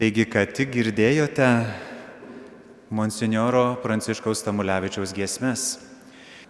Taigi, 0.00 0.24
ką 0.24 0.46
tik 0.56 0.70
girdėjote 0.72 1.46
Monsignoro 2.96 3.74
Pranciškaus 3.82 4.40
Tamulevičiaus 4.46 5.12
giesmes. 5.12 5.64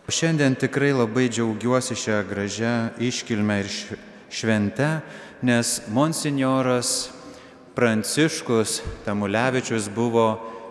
Šiandien 0.07 0.55
tikrai 0.55 0.93
labai 0.95 1.25
džiaugiuosi 1.27 1.97
šią 1.99 2.21
gražią 2.31 2.75
iškilmę 3.03 3.57
ir 3.65 3.73
šventę, 4.31 4.93
nes 5.43 5.73
Monsignoras 5.91 7.11
Pranciškus 7.75 8.85
Tamulevičius 9.03 9.91
buvo 9.99 10.29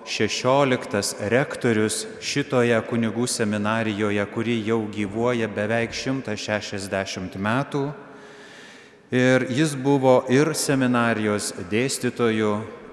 16 0.08 1.28
rektorius 1.36 2.06
šitoje 2.24 2.80
kunigų 2.88 3.28
seminarijoje, 3.28 4.24
kuri 4.32 4.56
jau 4.64 4.86
gyvuoja 4.88 5.52
beveik 5.52 5.92
160 5.92 7.36
metų. 7.36 7.90
Ir 9.10 9.48
jis 9.50 9.74
buvo 9.74 10.20
ir 10.30 10.52
seminarijos 10.54 11.50
dėstytojų, 11.72 12.52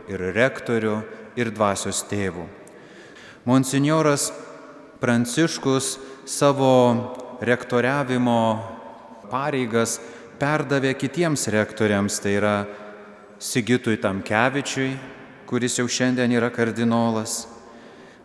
ir 0.08 0.22
rektorių, 0.32 0.94
ir 1.36 1.50
dvasios 1.52 2.00
tėvų. 2.08 2.46
Monsignoras 3.44 4.30
Pranciškus 4.96 5.98
savo 6.24 6.72
rektoriavimo 7.44 8.40
pareigas 9.28 9.98
perdavė 10.40 10.94
kitiems 10.96 11.44
rektoriams, 11.52 12.16
tai 12.24 12.32
yra 12.40 12.56
Sigitui 13.36 13.98
Tamkevičiui, 14.00 14.96
kuris 15.46 15.76
jau 15.76 15.84
šiandien 15.84 16.32
yra 16.32 16.48
kardinolas, 16.48 17.44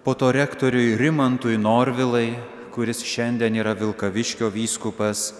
po 0.08 0.16
to 0.16 0.32
rektoriui 0.32 0.96
Rimantui 0.96 1.60
Norvilai, 1.60 2.38
kuris 2.72 3.04
šiandien 3.04 3.60
yra 3.60 3.76
Vilkaviškio 3.76 4.48
vyskupas, 4.48 5.34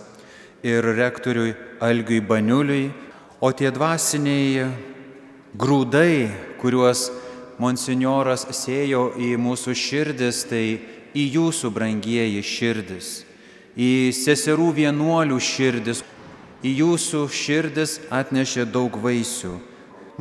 ir 0.68 0.84
rektoriui 1.00 1.56
Algiui 1.82 2.22
Baniuliui, 2.22 2.92
o 3.42 3.50
tie 3.58 3.72
dvasiniai 3.74 4.68
grūdai, 5.58 6.30
kuriuos 6.62 7.08
monsignoras 7.62 8.46
sėjo 8.54 9.12
į 9.18 9.34
mūsų 9.42 9.74
širdis, 9.74 10.44
tai 10.46 10.66
į 11.18 11.26
jūsų 11.36 11.72
brangieji 11.74 12.44
širdis, 12.46 13.10
į 13.74 14.14
seserų 14.14 14.70
vienuolių 14.78 15.40
širdis, 15.42 16.04
į 16.62 16.76
jūsų 16.84 17.26
širdis 17.34 17.98
atnešė 18.14 18.68
daug 18.70 18.96
vaisių. 19.02 19.58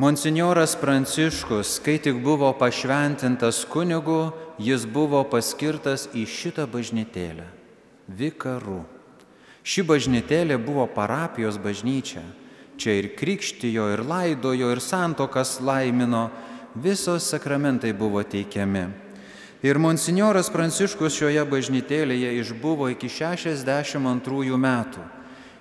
Monsignoras 0.01 0.73
Pranciškus, 0.81 1.75
kai 1.85 1.99
tik 2.01 2.23
buvo 2.25 2.49
pašventintas 2.57 3.61
kunigu, 3.69 4.31
jis 4.57 4.87
buvo 4.89 5.21
paskirtas 5.29 6.07
į 6.17 6.25
šitą 6.25 6.65
bažnytėlę- 6.65 7.45
vikaru. 8.19 8.81
Ši 9.61 9.83
bažnytėlė 9.85 10.57
buvo 10.57 10.87
parapijos 10.89 11.59
bažnyčia. 11.61 12.23
Čia 12.81 12.95
ir 12.97 13.11
krikštijo, 13.13 13.91
ir 13.93 14.01
laidojo, 14.01 14.71
ir 14.73 14.81
santokas 14.81 15.59
laimino, 15.61 16.31
visos 16.73 17.27
sakramentai 17.29 17.93
buvo 17.93 18.23
teikiami. 18.25 18.87
Ir 19.61 19.77
monsignoras 19.77 20.49
Pranciškus 20.49 21.13
šioje 21.13 21.43
bažnytėlėje 21.45 22.31
išbuvo 22.41 22.89
iki 22.95 23.05
62 23.05 24.57
metų. 24.57 25.03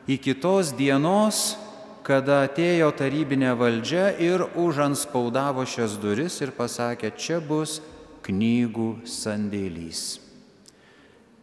Iki 0.08 0.34
tos 0.40 0.72
dienos, 0.72 1.58
kada 2.00 2.46
atėjo 2.46 2.88
tarybinė 2.96 3.52
valdžia 3.60 4.08
ir 4.16 4.46
užanspaudavo 4.56 5.66
šias 5.68 6.00
duris 6.00 6.40
ir 6.40 6.56
pasakė, 6.56 7.12
čia 7.12 7.42
bus 7.44 7.82
knygų 8.24 9.04
sandėlys. 9.04 10.16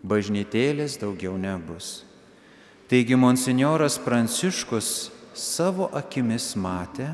Bažnytėlės 0.02 0.98
daugiau 0.98 1.38
nebus. 1.38 2.07
Taigi 2.88 3.16
monsignoras 3.20 3.98
Pranciškus 4.00 5.10
savo 5.36 5.90
akimis 5.92 6.54
matė, 6.56 7.10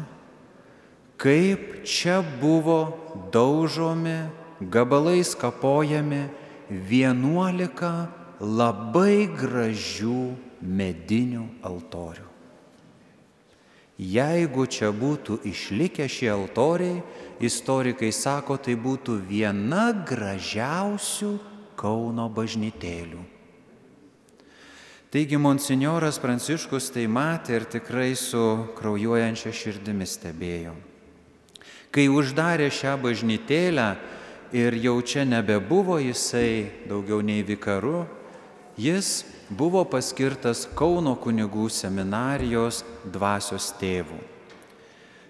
kaip 1.17 1.81
čia 1.81 2.19
buvo 2.21 2.93
daužomi, 3.33 4.29
gabalais 4.69 5.33
kapojami 5.33 6.27
vienuolika 6.69 8.11
labai 8.37 9.25
gražių 9.33 10.21
medinių 10.61 11.47
altorių. 11.65 12.29
Jeigu 13.97 14.69
čia 14.69 14.93
būtų 14.93 15.41
išlikę 15.49 16.05
šie 16.05 16.29
altoriai, 16.37 17.01
istorikai 17.41 18.13
sako, 18.13 18.61
tai 18.61 18.77
būtų 18.77 19.23
viena 19.25 19.89
gražiausių 20.05 21.33
Kauno 21.73 22.27
bažnytėlių. 22.29 23.32
Taigi 25.13 25.38
monsinjoras 25.38 26.18
Pranciškus 26.18 26.88
tai 26.89 27.04
matė 27.06 27.60
ir 27.60 27.65
tikrai 27.69 28.15
su 28.18 28.42
kraujuojančia 28.74 29.51
širdimi 29.54 30.07
stebėjo. 30.10 30.71
Kai 31.94 32.07
uždarė 32.10 32.71
šią 32.74 32.95
bažnytėlę 32.98 33.86
ir 34.57 34.74
jau 34.81 34.95
čia 35.06 35.21
nebebuvo 35.30 36.00
jisai 36.01 36.88
daugiau 36.89 37.21
nei 37.21 37.44
vikaru, 37.45 38.07
jis 38.74 39.21
buvo 39.54 39.83
paskirtas 39.86 40.63
Kauno 40.74 41.13
kunigų 41.21 41.68
seminarijos 41.69 42.81
dvasios 43.06 43.68
tėvų. 43.77 44.18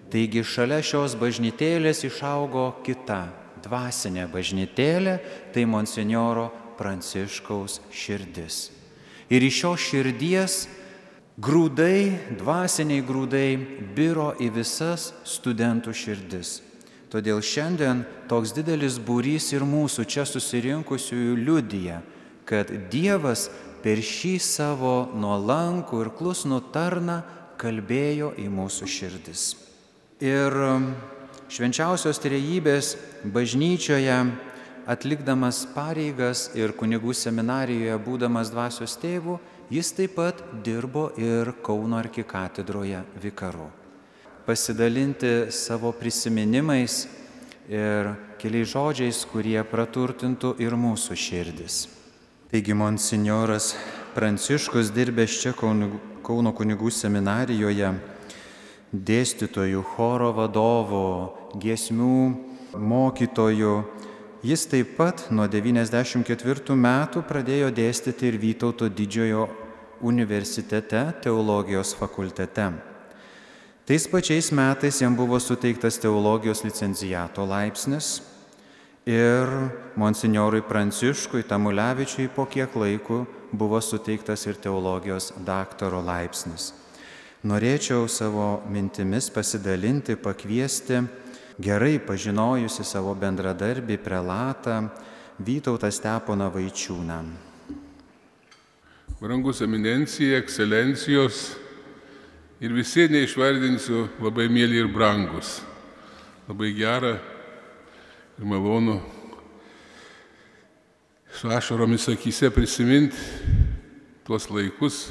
Taigi 0.08 0.46
šalia 0.48 0.78
šios 0.80 1.12
bažnytėlės 1.20 2.00
išaugo 2.08 2.70
kita 2.88 3.26
dvasinė 3.60 4.24
bažnytėlė, 4.32 5.18
tai 5.52 5.66
monsinjoro 5.68 6.48
Pranciškaus 6.80 7.82
širdis. 7.92 8.83
Ir 9.32 9.44
iš 9.44 9.60
šios 9.62 9.86
širdies 9.88 10.56
grūdai, 11.40 12.36
dvasiniai 12.38 13.04
grūdai 13.06 13.48
biro 13.96 14.32
į 14.38 14.50
visas 14.54 15.12
studentų 15.26 15.94
širdis. 15.96 16.60
Todėl 17.14 17.38
šiandien 17.46 18.02
toks 18.26 18.52
didelis 18.56 18.98
būrys 18.98 19.52
ir 19.54 19.62
mūsų 19.62 20.04
čia 20.10 20.24
susirinkusiųjų 20.26 21.36
liudyja, 21.46 22.00
kad 22.44 22.72
Dievas 22.90 23.48
per 23.84 24.00
šį 24.02 24.38
savo 24.42 24.94
nuolankų 25.14 26.00
ir 26.02 26.10
klusnų 26.18 26.58
tarną 26.74 27.20
kalbėjo 27.60 28.32
į 28.40 28.48
mūsų 28.50 28.88
širdis. 28.90 29.44
Ir 30.24 30.56
um, 30.58 30.88
švenčiausios 31.52 32.18
trejybės 32.22 32.94
bažnyčioje 33.30 34.16
atlikdamas 34.86 35.64
pareigas 35.74 36.50
ir 36.56 36.74
kunigų 36.76 37.14
seminarijoje 37.16 37.96
būdamas 38.04 38.52
dvasios 38.52 38.96
tėvų, 39.00 39.38
jis 39.72 39.92
taip 39.96 40.16
pat 40.18 40.42
dirbo 40.64 41.08
ir 41.16 41.54
Kauno 41.64 41.98
arkikatedroje 42.02 43.00
vikaru. 43.22 43.70
Pasidalinti 44.44 45.50
savo 45.54 45.92
prisiminimais 45.96 47.06
ir 47.68 48.12
keliais 48.38 48.74
žodžiais, 48.74 49.24
kurie 49.30 49.60
praturtintų 49.64 50.56
ir 50.60 50.76
mūsų 50.76 51.16
širdis. 51.16 51.84
Taigi 52.52 52.76
monsinjoras 52.76 53.72
Pranciškus 54.14 54.92
dirbęs 54.94 55.40
čia 55.42 55.50
Kauno 56.24 56.52
kunigų 56.54 56.92
seminarijoje, 56.94 57.88
dėstytojų, 58.94 59.80
choro 59.96 60.28
vadovo, 60.36 61.08
giesmių 61.58 62.18
mokytojų, 62.78 63.72
jis 64.44 64.66
taip 64.68 64.92
pat 64.98 65.26
nuo 65.32 65.46
94 65.48 66.76
metų 66.76 67.24
pradėjo 67.24 67.70
dėstyti 67.72 68.28
ir 68.28 68.36
Vytauto 68.42 68.90
didžiojo 68.92 69.48
universitete 70.04 71.06
teologijos 71.24 71.94
fakultete. 71.96 72.68
Tais 73.84 74.06
pačiais 74.08 74.52
metais 74.52 75.00
jam 75.00 75.16
buvo 75.16 75.40
suteiktas 75.40 75.98
teologijos 76.00 76.62
licencijato 76.64 77.44
laipsnis 77.48 78.20
Ir 79.04 79.50
monsignorui 80.00 80.62
Pranciškui 80.64 81.42
Tamulevičiui 81.44 82.30
po 82.32 82.46
kiek 82.48 82.72
laiko 82.72 83.26
buvo 83.52 83.76
suteiktas 83.80 84.46
ir 84.46 84.56
teologijos 84.56 85.34
daktaro 85.44 86.00
laipsnis. 86.00 86.72
Norėčiau 87.44 88.08
savo 88.08 88.62
mintimis 88.72 89.28
pasidalinti, 89.28 90.16
pakviesti 90.16 91.02
gerai 91.60 91.98
pažinojusi 92.02 92.84
savo 92.84 93.14
bendradarbį 93.14 93.98
prelatą 94.02 94.88
Vytautą 95.38 95.90
Steponą 95.90 96.46
Vaičiūną. 96.54 97.18
Brangus 99.18 99.62
eminencija, 99.64 100.38
ekscelencijos 100.38 101.56
ir 102.62 102.74
visi 102.74 103.08
neišvardinsiu 103.10 104.08
labai 104.22 104.46
mėly 104.52 104.82
ir 104.82 104.90
brangus. 104.94 105.60
Labai 106.48 106.70
gera 106.76 107.16
ir 108.38 108.46
malonu 108.46 109.00
su 111.34 111.50
ašaromis 111.50 112.08
akise 112.12 112.50
prisiminti 112.54 113.16
tuos 114.26 114.50
laikus. 114.50 115.08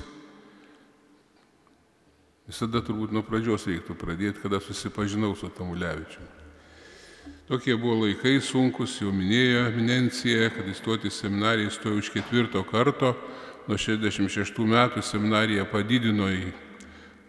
Visada 2.48 2.81
turbūt 2.84 3.13
nuo 3.16 3.24
pradžios 3.24 3.68
reiktų 3.69 3.95
pradėti, 4.00 4.42
kada 4.44 4.60
susipažinau 4.60 5.31
su 5.40 5.48
Tamulevičiu. 5.54 6.25
Tokie 7.48 7.75
buvo 7.75 8.04
laikai 8.04 8.38
sunkus, 8.44 8.98
jau 9.00 9.12
minėjo 9.16 9.68
eminencija, 9.69 10.50
kad 10.51 10.68
įstoti 10.68 11.12
seminariją 11.12 11.72
įstojo 11.72 12.01
už 12.01 12.12
ketvirto 12.16 12.63
karto, 12.68 13.13
nuo 13.68 13.80
66 13.80 14.60
metų 14.68 15.04
seminarija 15.04 15.63
padidino 15.72 16.28
į 16.31 16.51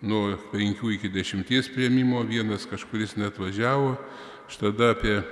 nuo 0.02 0.34
5 0.52 0.82
iki 0.96 1.10
10 1.14 1.74
prieimimo, 1.74 2.22
vienas 2.26 2.66
kažkuris 2.70 3.14
net 3.18 3.38
važiavo, 3.38 3.94
Aš 4.44 4.58
tada 4.60 4.90
apie 4.92 5.22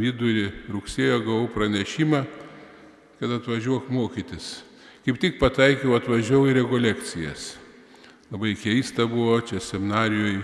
vidurį 0.00 0.46
rugsėjo 0.72 1.18
gavau 1.26 1.48
pranešimą, 1.52 2.22
kad 3.20 3.34
atvažiuok 3.36 3.90
mokytis. 3.92 4.62
Kaip 5.04 5.18
tik 5.20 5.36
pataikiau, 5.42 5.92
atvažiavau 5.98 6.48
į 6.48 6.56
rekolekcijas. 6.62 7.52
Labai 8.32 8.54
keista 8.56 9.04
buvo, 9.06 9.36
čia 9.44 9.60
seminarijoje, 9.60 10.40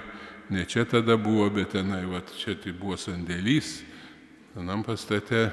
ne 0.53 0.65
čia 0.69 0.85
tada 0.85 1.17
buvo, 1.17 1.47
bet 1.51 1.73
tenai, 1.73 2.03
va, 2.05 2.21
čia 2.37 2.53
tai 2.61 2.75
buvo 2.77 2.99
sandėlys, 3.01 3.79
vienam 4.53 4.83
pastate 4.85 5.47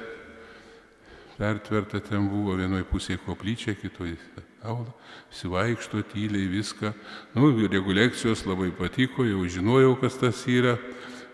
pertverta 1.38 2.02
ten 2.04 2.28
buvo 2.28 2.58
vienoje 2.60 2.84
pusėje 2.90 3.22
koplyčia, 3.24 3.76
kitoje 3.80 4.18
aula, 4.64 4.92
sivaikšto 5.32 6.04
tyliai 6.12 6.48
viską. 6.52 6.92
Nu, 7.36 7.54
reguliacijos 7.72 8.44
labai 8.48 8.72
patiko, 8.76 9.24
jau 9.24 9.44
žinojau, 9.48 9.96
kas 10.04 10.20
tas 10.20 10.44
yra 10.52 10.76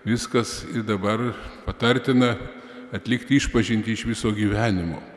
viskas 0.05 0.61
ir 0.69 0.85
dabar 0.85 1.31
patartina 1.65 2.35
atlikti 2.93 3.41
išpažinti 3.41 3.93
iš 3.93 4.05
viso 4.05 4.29
gyvenimo. 4.33 5.10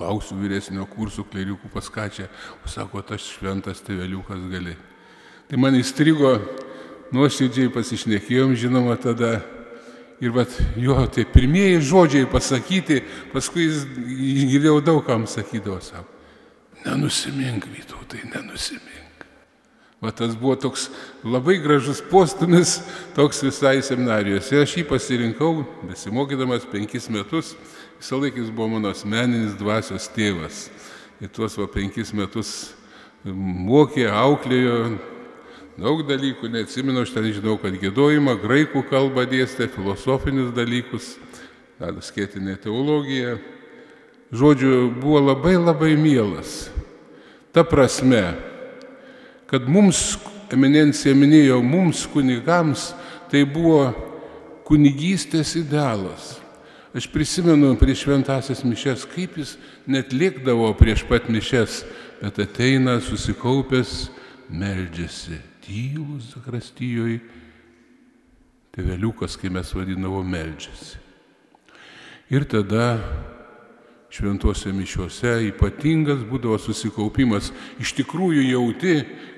Klausiu 0.00 0.38
vyresnio 0.40 0.86
kursų 0.88 1.26
kleriukų 1.28 1.68
paskačia, 1.74 2.30
o 2.64 2.70
sako, 2.72 3.02
tas 3.04 3.20
šventas 3.20 3.82
teveliukas 3.84 4.46
gali. 4.48 4.72
Tai 5.50 5.58
man 5.60 5.74
įstrigo, 5.76 6.38
nuoširdžiai 7.12 7.68
pasišnekėjom, 7.74 8.54
žinoma, 8.56 8.94
tada 8.96 9.42
ir 10.24 10.32
vat, 10.32 10.54
jo, 10.80 10.96
tai 11.12 11.26
pirmieji 11.28 11.82
žodžiai 11.90 12.30
pasakyti, 12.32 13.02
paskui 13.34 13.66
jis 13.66 13.84
girdėjau 14.54 14.78
daug 14.88 15.04
kam 15.04 15.28
sakydavo, 15.28 15.82
sako, 15.84 16.08
nenusimink, 16.86 17.68
Vytautai, 17.68 18.24
nenusimink. 18.32 19.26
Va 20.00 20.14
tas 20.16 20.32
buvo 20.32 20.54
toks 20.56 20.86
labai 21.20 21.58
gražus 21.60 22.00
postumis, 22.00 22.78
toks 23.12 23.42
visai 23.44 23.82
seminarijos. 23.84 24.48
Ir 24.48 24.64
aš 24.64 24.78
jį 24.78 24.86
pasirinkau, 24.88 25.50
besimokydamas 25.90 26.64
penkis 26.72 27.10
metus, 27.12 27.52
visą 28.00 28.16
laiką 28.16 28.40
jis 28.40 28.50
buvo 28.50 28.68
mano 28.74 28.90
asmeninis 28.94 29.58
dvasios 29.60 30.08
tėvas. 30.14 30.68
Ir 31.20 31.28
tuos 31.28 31.56
va 31.60 31.66
penkis 31.68 32.14
metus 32.16 32.72
mokė, 33.24 34.06
auklėjo, 34.08 34.96
daug 35.76 36.00
dalykų, 36.08 36.48
neatsimenu, 36.48 37.04
aš 37.04 37.12
ten 37.12 37.28
žinau, 37.28 37.58
kad 37.60 37.76
gėdojimą, 37.76 38.38
graikų 38.40 38.86
kalbą 38.88 39.26
dėstė, 39.28 39.68
filosofinius 39.74 40.54
dalykus, 40.56 41.14
skėtinė 41.80 42.56
teologija. 42.64 43.36
Žodžiu, 44.32 44.92
buvo 45.02 45.20
labai 45.32 45.56
labai 45.58 45.92
mielas. 45.98 46.70
Ta 47.52 47.64
prasme, 47.66 48.36
kad 49.50 49.66
mums, 49.68 50.14
eminencija 50.54 51.12
minėjo, 51.18 51.58
mums 51.62 52.06
kunigams 52.08 52.92
tai 53.30 53.42
buvo 53.44 53.90
kunigystės 54.68 55.56
idealas. 55.58 56.38
Aš 56.94 57.06
prisimenu 57.06 57.76
prieš 57.78 58.02
šventasias 58.02 58.64
mišes, 58.66 59.04
kaip 59.12 59.36
jis 59.38 59.54
net 59.86 60.10
lėkdavo 60.10 60.72
prieš 60.74 61.04
pat 61.06 61.28
mišes, 61.30 61.84
bet 62.18 62.40
ateina 62.42 62.96
susikaupęs, 62.98 64.08
meldžiasi, 64.50 65.38
tylus 65.62 66.32
zakrastijoje, 66.32 67.20
teveliukas, 68.74 69.36
kai 69.38 69.52
mes 69.54 69.70
vadinavo, 69.74 70.24
meldžiasi. 70.26 70.98
Ir 72.34 72.48
tada 72.50 72.96
šventose 74.10 74.72
mišiuose 74.74 75.36
ypatingas 75.52 76.26
būdavo 76.26 76.58
susikaupimas. 76.58 77.52
Iš 77.78 77.94
tikrųjų 78.00 78.48
jauti, 78.48 78.96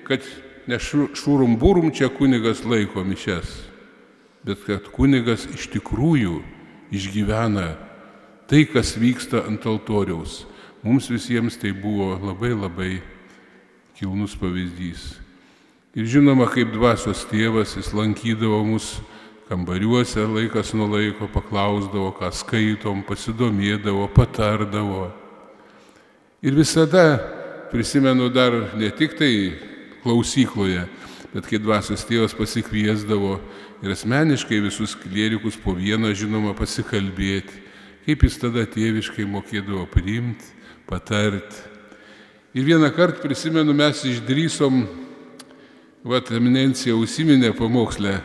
kad 0.08 0.24
ne 0.68 0.80
šūrum 0.80 1.58
būrum 1.60 1.92
čia 1.92 2.08
kunigas 2.12 2.64
laiko 2.64 3.04
mišes, 3.04 3.52
bet 4.48 4.64
kad 4.64 4.88
kunigas 4.96 5.44
iš 5.52 5.68
tikrųjų 5.76 6.40
išgyvena 6.92 7.72
tai, 8.46 8.66
kas 8.68 8.94
vyksta 9.00 9.46
ant 9.48 9.64
altoriaus. 9.66 10.42
Mums 10.82 11.08
visiems 11.08 11.56
tai 11.56 11.72
buvo 11.72 12.12
labai 12.20 12.52
labai 12.52 12.92
kilnus 13.96 14.34
pavyzdys. 14.36 15.22
Ir 15.96 16.08
žinoma, 16.08 16.48
kaip 16.50 16.72
dvasios 16.72 17.24
tėvas, 17.30 17.76
jis 17.76 17.92
lankydavo 17.96 18.62
mus 18.64 18.96
kambariuose 19.48 20.24
laikas 20.24 20.72
nuo 20.72 20.88
laiko, 20.88 21.28
paklausdavo, 21.28 22.14
ką 22.16 22.30
skaitom, 22.32 23.02
pasidomėdavo, 23.04 24.06
patardavo. 24.16 25.10
Ir 26.42 26.56
visada 26.56 27.20
prisimenu 27.70 28.30
dar 28.32 28.72
ne 28.74 28.88
tik 28.90 29.14
tai 29.20 29.32
klausykloje, 30.02 30.86
bet 31.32 31.48
kai 31.48 31.60
dvasios 31.60 32.04
tėvas 32.08 32.34
pasikviesdavo 32.36 33.36
ir 33.82 33.92
asmeniškai 33.92 34.60
visus 34.62 34.94
klierikus 34.98 35.58
po 35.58 35.74
vieną, 35.74 36.12
žinoma, 36.14 36.54
pasikalbėti, 36.58 37.62
kaip 38.06 38.24
jis 38.26 38.38
tada 38.42 38.64
tėviškai 38.66 39.26
mokėdavo 39.28 39.84
priimti, 39.90 40.52
patarti. 40.88 41.68
Ir 42.54 42.66
vieną 42.68 42.90
kartą 42.94 43.24
prisimenu, 43.24 43.74
mes 43.74 44.02
išdrysom, 44.06 44.82
va, 46.04 46.20
eminencija 46.36 46.94
užsiminė 46.98 47.54
pamokslę 47.56 48.18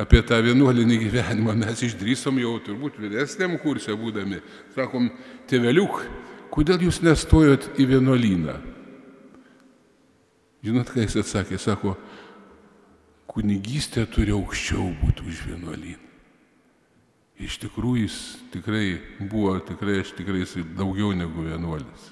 apie 0.00 0.22
tą 0.24 0.38
vienuolinį 0.44 0.98
gyvenimą, 1.02 1.54
mes 1.60 1.82
išdrysom 1.88 2.38
jau 2.40 2.56
turbūt 2.64 3.00
vyresniam 3.02 3.58
kursė 3.60 3.96
būdami. 3.98 4.40
Sakom, 4.76 5.10
tėveliuk, 5.50 6.00
kodėl 6.52 6.86
jūs 6.88 7.02
nestojot 7.04 7.72
į 7.80 7.88
vienuolyną? 7.96 8.56
Žinot, 10.62 10.92
ką 10.94 11.02
jis 11.02 11.18
atsakė? 11.24 11.58
Sako, 11.58 11.96
kunigystė 13.32 14.04
turi 14.12 14.34
aukščiau 14.36 14.90
būti 15.00 15.26
už 15.28 15.44
vienuolyną. 15.48 16.08
Iš 17.42 17.56
tikrųjų 17.64 18.04
jis 18.04 18.16
tikrai 18.52 19.00
buvo, 19.18 19.56
tikrai 19.66 20.02
aš 20.02 20.12
tikrai 20.14 20.44
jis 20.44 20.58
daugiau 20.78 21.10
negu 21.16 21.46
vienuolis. 21.48 22.10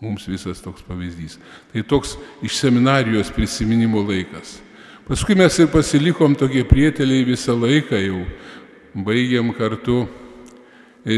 Mums 0.00 0.28
visas 0.30 0.62
toks 0.62 0.84
pavyzdys. 0.86 1.36
Tai 1.72 1.82
toks 1.90 2.14
iš 2.46 2.56
seminarijos 2.60 3.32
prisiminimo 3.34 4.00
laikas. 4.06 4.60
Paskui 5.08 5.34
mes 5.36 5.58
ir 5.58 5.68
pasilikom 5.72 6.36
tokie 6.38 6.62
prieteliai 6.68 7.26
visą 7.26 7.56
laiką 7.58 7.98
jau. 7.98 8.22
Baigėm 8.94 9.50
kartu 9.56 10.06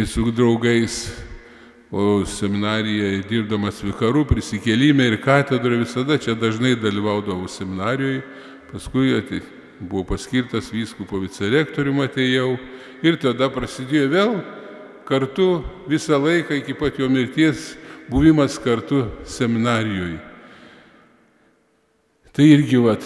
su 0.06 0.30
draugais 0.32 1.04
o 1.90 2.24
seminarijoje 2.24 3.24
dirbdamas 3.26 3.80
vikaru, 3.82 4.22
prisikėlime 4.28 5.08
ir 5.10 5.16
katedroje 5.22 5.82
visada 5.82 6.18
čia 6.22 6.36
dažnai 6.38 6.76
dalyvaudavau 6.78 7.48
seminarijoje, 7.50 8.22
paskui 8.70 9.14
atė, 9.18 9.42
buvau 9.80 10.04
paskirtas 10.12 10.70
vyskupo 10.72 11.20
vicerektoriumi 11.22 12.06
atėjau 12.06 12.54
ir 13.06 13.18
tada 13.20 13.50
prasidėjo 13.52 14.08
vėl 14.12 14.34
kartu 15.08 15.62
visą 15.90 16.20
laiką 16.20 16.60
iki 16.60 16.76
pat 16.78 16.98
jo 17.00 17.08
mirties 17.10 17.74
buvimas 18.10 18.58
kartu 18.62 19.06
seminarijoje. 19.26 20.20
Tai 22.30 22.46
irgi 22.46 22.78
vat, 22.78 23.02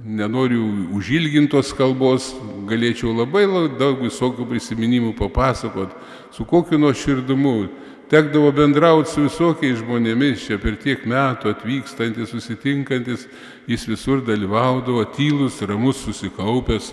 nenoriu 0.00 0.64
užilgintos 0.96 1.74
kalbos, 1.76 2.30
galėčiau 2.68 3.12
labai 3.12 3.44
daug 3.76 4.00
visokių 4.00 4.46
prisiminimų 4.48 5.12
papasakot, 5.18 5.92
su 6.32 6.46
kokiu 6.48 6.78
nuoširdumu 6.80 7.68
tekdavo 8.10 8.52
bendrauti 8.54 9.10
su 9.10 9.24
visokiais 9.26 9.80
žmonėmis, 9.80 10.44
čia 10.46 10.60
per 10.62 10.76
tiek 10.78 11.02
metų 11.08 11.50
atvykstantis, 11.54 12.30
susitinkantis, 12.30 13.26
jis 13.66 13.86
visur 13.90 14.22
dalyvaudavo, 14.26 15.04
tylus, 15.16 15.58
ramus, 15.66 16.04
susikaupęs. 16.06 16.92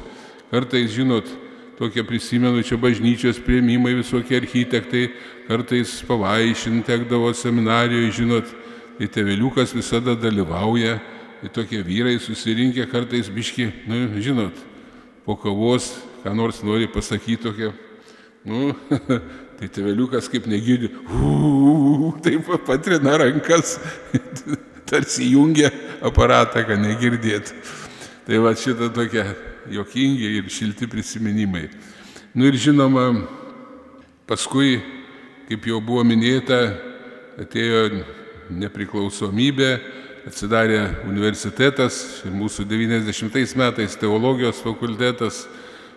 Kartais, 0.53 0.91
žinot, 0.93 1.29
tokie 1.77 2.03
prisimenu, 2.05 2.61
čia 2.65 2.77
bažnyčios 2.81 3.41
prieimimai, 3.45 3.95
visokie 3.97 4.37
architektai, 4.37 5.07
kartais 5.47 5.99
pavaišinti 6.07 6.85
tekdavo 6.87 7.33
seminarijoje, 7.37 8.11
žinot, 8.19 8.53
tai 8.97 9.09
teveliukas 9.09 9.73
visada 9.73 10.17
dalyvauja, 10.17 10.99
tai 11.41 11.53
tokie 11.53 11.81
vyrai 11.85 12.19
susirinkę 12.21 12.85
kartais 12.89 13.29
biški, 13.33 13.69
nu, 13.89 14.05
žinot, 14.21 14.57
po 15.25 15.37
kavos, 15.37 15.95
ką 16.23 16.33
nors 16.37 16.61
nori 16.65 16.89
pasakyti 16.89 17.41
tokia, 17.49 17.73
nu, 18.45 18.73
tai 19.63 19.69
teveliukas 19.71 20.27
kaip 20.27 20.47
negirdi, 20.47 20.89
taip 22.23 22.47
patrina 22.65 23.15
rankas, 23.17 23.77
tarsi 24.89 25.29
jungia 25.31 25.69
aparatą, 26.03 26.65
kad 26.67 26.81
negirdėt. 26.81 27.53
Tai 28.27 28.41
va 28.43 28.51
šitą 28.55 28.89
tokia 28.95 29.23
jokingi 29.71 30.33
ir 30.39 30.49
šilti 30.51 30.87
prisiminimai. 30.91 31.69
Nu 32.35 32.47
ir 32.49 32.57
žinoma, 32.59 33.05
paskui, 34.27 34.81
kaip 35.47 35.67
jau 35.69 35.79
buvo 35.83 36.03
minėta, 36.07 36.59
atėjo 37.39 38.03
nepriklausomybė, 38.51 39.71
atsidarė 40.27 40.81
universitetas 41.07 42.23
ir 42.27 42.35
mūsų 42.35 42.67
90 42.67 43.59
metais 43.59 43.95
teologijos 43.99 44.59
fakultetas 44.63 45.45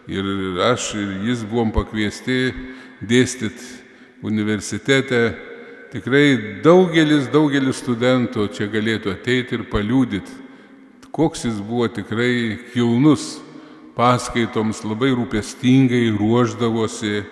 ir 0.06 0.26
aš 0.70 0.92
ir 0.98 1.14
jis 1.26 1.42
buvom 1.46 1.74
pakviesti 1.74 2.54
dėstyti 3.00 3.84
universitete. 4.26 5.20
Tikrai 5.92 6.60
daugelis, 6.64 7.28
daugelis 7.32 7.80
studentų 7.80 8.48
čia 8.52 8.66
galėtų 8.68 9.14
ateiti 9.14 9.56
ir 9.56 9.64
paliūdyti, 9.70 10.32
koks 11.14 11.46
jis 11.46 11.60
buvo 11.62 11.86
tikrai 11.88 12.58
kilnus 12.72 13.36
paskaitoms, 13.96 14.82
labai 14.84 15.14
rūpestingai 15.16 16.10
ruoždavosi 16.18 17.22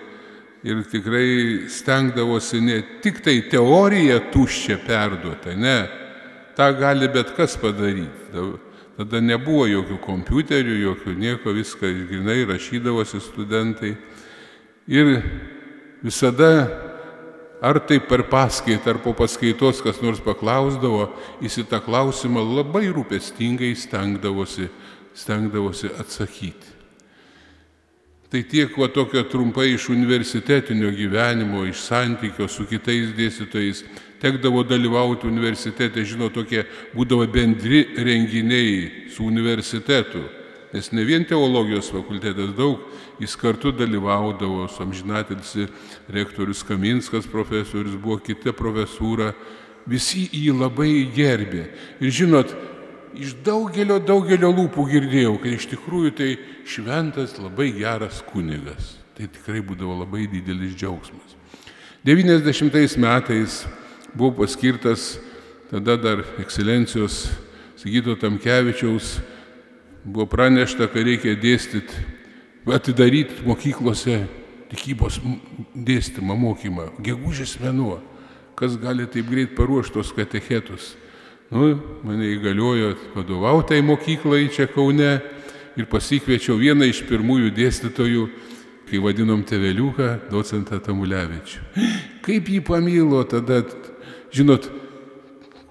ir 0.65 0.81
tikrai 0.89 1.67
stengdavosi 1.69 2.61
ne 2.63 2.79
tik 3.03 3.21
tai 3.21 3.37
teoriją 3.51 4.17
tuščią 4.33 4.79
perduoti, 4.87 5.53
ne, 5.61 5.77
tą 6.57 6.71
gali 6.79 7.11
bet 7.11 7.35
kas 7.37 7.59
padaryti. 7.61 8.47
Tada 8.95 9.19
nebuvo 9.19 9.65
jokių 9.67 9.97
kompiuterių, 9.99 10.75
jokių 10.79 11.13
nieko, 11.19 11.51
viską 11.51 11.89
grinai 12.07 12.45
rašydavosi 12.47 13.19
studentai. 13.19 13.91
Ir 14.87 15.09
visada, 16.05 16.69
ar 17.61 17.79
tai 17.81 17.97
per 17.99 18.27
paskaitą, 18.29 18.93
ar 18.93 19.01
po 19.01 19.15
paskaitos 19.17 19.81
kas 19.81 19.97
nors 20.03 20.21
paklausdavo, 20.21 21.09
jis 21.41 21.63
į 21.63 21.67
tą 21.71 21.81
klausimą 21.81 22.43
labai 22.45 22.85
rūpestingai 22.93 23.73
stengdavosi, 23.73 24.69
stengdavosi 25.17 25.89
atsakyti. 25.97 26.75
Tai 28.29 28.41
tiek 28.43 28.73
va 28.77 28.89
tokio 28.91 29.23
trumpai 29.31 29.71
iš 29.73 29.87
universitetinio 29.93 30.89
gyvenimo, 30.91 31.63
iš 31.65 31.85
santykio 31.87 32.49
su 32.51 32.65
kitais 32.69 33.13
dėstytojais, 33.15 33.83
tekdavo 34.21 34.63
dalyvauti 34.65 35.29
universitete, 35.29 36.03
žinot, 36.05 36.33
tokie 36.35 36.65
būdavo 36.93 37.25
bendri 37.31 37.85
renginiai 37.95 39.09
su 39.13 39.23
universitetu. 39.23 40.25
Nes 40.75 40.89
ne 40.91 41.05
vien 41.07 41.23
teologijos 41.23 41.87
fakultetas 41.87 42.49
daug, 42.57 42.81
jis 43.21 43.37
kartu 43.39 43.71
dalyvaudavo, 43.71 44.65
amžinatilsi 44.83 45.69
rektorius 46.11 46.65
Kaminskas 46.67 47.29
profesorius, 47.31 47.95
buvo 47.95 48.17
kita 48.19 48.51
profesūra, 48.51 49.29
visi 49.87 50.25
jį 50.33 50.51
labai 50.59 51.05
gerbė. 51.15 51.69
Ir 52.03 52.11
žinot, 52.11 52.51
iš 53.15 53.37
daugelio, 53.45 54.01
daugelio 54.03 54.49
lūpų 54.51 54.83
girdėjau, 54.89 55.37
kad 55.39 55.55
iš 55.55 55.69
tikrųjų 55.71 56.11
tai 56.17 56.29
šventas, 56.67 57.37
labai 57.39 57.69
geras 57.77 58.19
kunigas. 58.33 58.97
Tai 59.15 59.29
tikrai 59.31 59.61
būdavo 59.63 60.01
labai 60.01 60.25
didelis 60.27 60.75
džiaugsmas. 60.75 61.37
90 62.03 62.99
metais 62.99 63.61
buvo 64.11 64.43
paskirtas 64.43 65.15
tada 65.71 65.95
dar 65.95 66.25
ekscelencijos 66.43 67.29
Sigito 67.79 68.15
Tamkevičiaus, 68.19 69.15
buvo 70.05 70.27
pranešta, 70.29 70.87
kad 70.91 71.05
reikia 71.05 71.35
dėstyti, 71.39 72.03
atidaryti 72.69 73.43
mokyklose 73.45 74.21
tikybos 74.71 75.19
dėstymą, 75.75 76.37
mokymą, 76.37 76.91
gegužės 77.03 77.57
mėnuo. 77.61 77.99
Kas 78.55 78.77
gali 78.79 79.07
taip 79.11 79.27
greit 79.27 79.55
paruoštos 79.57 80.13
katechetus? 80.15 80.93
Nu, 81.51 81.75
mane 82.05 82.31
įgaliojo 82.33 82.93
vadovauti 83.13 83.73
tai 83.73 83.81
mokyklai 83.85 84.47
čia 84.53 84.65
Kaune 84.71 85.19
ir 85.75 85.89
pasikviečiau 85.91 86.55
vieną 86.57 86.87
iš 86.89 87.03
pirmųjų 87.09 87.51
dėstytojų, 87.53 88.23
kai 88.89 89.01
vadinom 89.01 89.43
teveliuką, 89.45 90.29
docentą 90.31 90.79
Tamulevičių. 90.81 91.61
Kaip 92.25 92.49
jį 92.49 92.61
pamilo 92.65 93.21
tada 93.29 93.59
Žinot, 94.35 94.67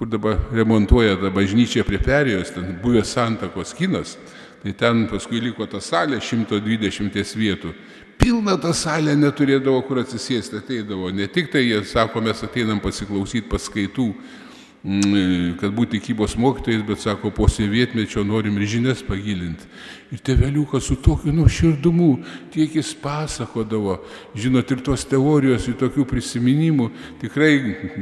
kur 0.04 0.10
dabar 0.10 0.36
remontuoja 0.52 1.16
tą 1.16 1.30
bažnyčią 1.32 1.84
prie 1.88 1.96
perėjos, 1.98 2.50
ten 2.52 2.74
buvęs 2.82 3.14
Santakos 3.14 3.72
kinas, 3.72 4.18
tai 4.60 4.74
ten 4.76 5.06
paskui 5.08 5.40
liko 5.40 5.64
ta 5.66 5.80
salė 5.80 6.18
120 6.20 7.32
vietų. 7.40 7.72
Pilna 8.20 8.58
ta 8.60 8.74
salė 8.76 9.14
neturėdavo 9.16 9.80
kur 9.88 10.02
atsisėsti, 10.02 10.60
ateidavo. 10.60 11.08
Ne 11.08 11.26
tik 11.26 11.48
tai 11.52 11.64
jie 11.64 11.80
sako, 11.88 12.20
mes 12.20 12.42
ateinam 12.44 12.82
pasiklausyti 12.84 13.48
paskaitų, 13.48 14.10
kad 14.84 15.72
būti 15.72 15.96
tikybos 15.96 16.34
mokytojais, 16.36 16.82
bet 16.84 17.00
sako, 17.00 17.30
po 17.32 17.46
sovietmečio 17.48 18.20
norim 18.24 18.58
ir 18.60 18.68
žinias 18.68 19.00
pagilinti. 19.06 19.64
Ir 20.12 20.20
teveliukas 20.20 20.84
su 20.84 20.98
tokiu 21.00 21.32
nuoširdumu, 21.32 22.08
tiek 22.52 22.74
jis 22.76 22.90
pasakodavo, 23.00 23.96
žinot, 24.36 24.68
ir 24.70 24.82
tos 24.84 25.06
teorijos, 25.08 25.64
ir 25.70 25.78
tokių 25.80 26.04
prisiminimų, 26.10 26.90
tikrai 27.22 27.54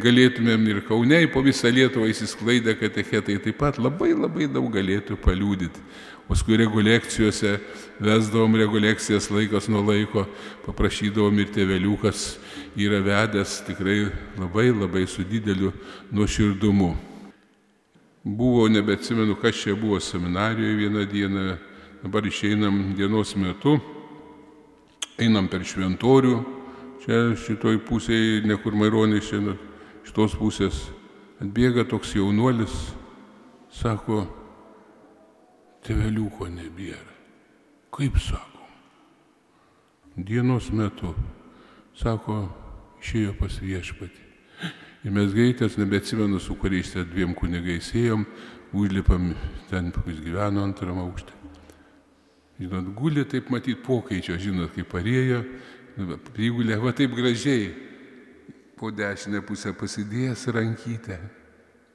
galėtumėm 0.02 0.66
ir 0.72 0.82
Kauniai 0.88 1.30
po 1.30 1.44
visą 1.46 1.70
Lietuvą 1.70 2.10
įsisklaidę 2.10 2.74
katechetai 2.80 3.38
taip 3.38 3.62
pat 3.62 3.78
labai 3.78 4.10
labai 4.16 4.50
daug 4.50 4.66
galėtų 4.74 5.20
paliūdyti. 5.22 5.86
Paskui 6.26 6.58
reguliakcijose 6.58 7.60
vesdavom 8.02 8.58
reguliakcijas 8.58 9.30
laikas 9.30 9.70
nuo 9.70 9.84
laiko, 9.86 10.26
paprašydavom 10.66 11.38
ir 11.42 11.54
tėveliukas 11.54 12.26
yra 12.76 13.00
vedęs 13.04 13.62
tikrai 13.66 14.10
labai 14.38 14.70
labai 14.72 15.06
su 15.06 15.24
dideliu 15.24 15.72
nuoširdumu. 16.10 16.96
Buvo, 18.24 18.68
nebeatsimenu, 18.68 19.34
kas 19.34 19.56
čia 19.56 19.74
buvo 19.74 20.00
seminarijoje 20.00 20.76
vieną 20.76 21.06
dieną, 21.10 21.56
dabar 22.02 22.26
išeinam 22.26 22.94
dienos 22.94 23.34
metu, 23.36 23.80
einam 25.18 25.48
per 25.50 25.64
šventorių, 25.66 26.36
čia 27.02 27.34
šitoj 27.34 27.80
pusėje, 27.82 28.44
nekur 28.46 28.78
Maironė 28.78 29.18
šiandien, 29.18 29.58
šitos 30.06 30.38
pusės, 30.38 30.78
atbėga 31.42 31.82
toks 31.90 32.14
jaunuolis, 32.14 32.94
sako, 33.74 34.22
teveliuko 35.82 36.46
nebėra. 36.46 37.10
Kaip 37.92 38.16
sako? 38.22 38.62
Dienos 40.14 40.70
metu, 40.70 41.10
sako, 41.98 42.61
išėjo 43.02 43.34
pas 43.38 43.58
viešpatį. 43.60 44.28
Ir 45.02 45.10
mes 45.10 45.32
greitas, 45.34 45.76
nebeatsimenu, 45.80 46.38
su 46.40 46.54
kuriais 46.54 46.92
ten 46.94 47.08
dviem 47.10 47.34
kunigais 47.34 47.90
ėjom, 47.98 48.24
užlipam 48.78 49.32
ten, 49.70 49.90
kuris 49.96 50.20
gyveno 50.22 50.62
antram 50.62 51.00
aukšte. 51.02 51.34
Žinot, 52.62 52.92
gulė 52.94 53.24
taip 53.26 53.50
matyti 53.50 53.80
pokaičio, 53.82 54.36
žinot, 54.38 54.70
kaip 54.76 54.86
parėjo, 54.92 55.42
prigulė, 56.30 56.78
va 56.78 56.92
taip 56.94 57.16
gražiai, 57.18 57.72
po 58.78 58.90
dešinę 58.94 59.42
pusę 59.46 59.74
pasidėjęs 59.78 60.48
rankytę 60.54 61.18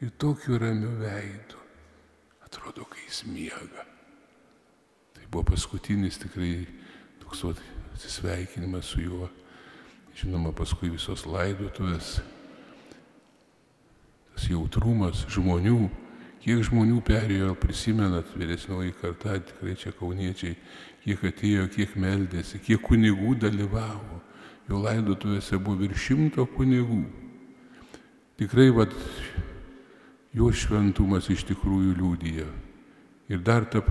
ir 0.03 0.11
tokiu 0.19 0.59
ramiu 0.59 0.93
veidu. 0.99 1.59
Atrodo, 2.45 2.85
kai 2.87 3.01
jis 3.07 3.25
miega. 3.27 3.83
Tai 5.15 5.25
buvo 5.31 5.49
paskutinis 5.49 6.19
tikrai 6.21 6.67
toks 7.23 7.43
atsisveikinimas 7.51 8.93
su 8.93 9.03
juo. 9.03 9.27
Žinoma, 10.17 10.49
paskui 10.55 10.89
visos 10.89 11.27
laidotuvės. 11.29 12.15
Tas 14.33 14.47
jautrumas 14.49 15.19
žmonių, 15.29 15.91
kiek 16.41 16.63
žmonių 16.65 17.03
perėjo, 17.05 17.51
prisimenat, 17.61 18.31
vyresnioji 18.33 18.95
karta, 18.97 19.35
tikrai 19.45 19.75
čia 19.77 19.93
kauniečiai, 19.93 20.55
kiek 21.03 21.27
atėjo, 21.29 21.67
kiek 21.75 21.93
meldėsi, 22.01 22.63
kiek 22.65 22.81
kunigų 22.81 23.35
dalyvavo. 23.45 24.23
Jo 24.67 24.81
laidotuvėse 24.87 25.61
buvo 25.61 25.83
virš 25.83 26.09
šimto 26.09 26.47
kunigų. 26.57 27.03
Tikrai, 28.41 28.71
vad, 28.73 28.97
jo 30.33 30.49
šventumas 30.49 31.29
iš 31.29 31.45
tikrųjų 31.53 31.93
liūdija. 32.01 32.49
Ir 33.29 33.45
dar 33.45 33.69
tą 33.69 33.85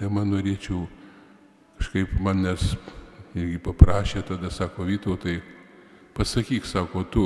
temą 0.00 0.24
norėčiau 0.24 0.86
kažkaip 1.76 2.16
manęs 2.24 2.78
irgi 3.34 3.58
paprašė, 3.62 4.22
tada 4.28 4.50
sako 4.50 4.86
Vytautai, 4.88 5.40
pasakyk, 6.14 6.66
sako 6.66 7.02
tu, 7.10 7.24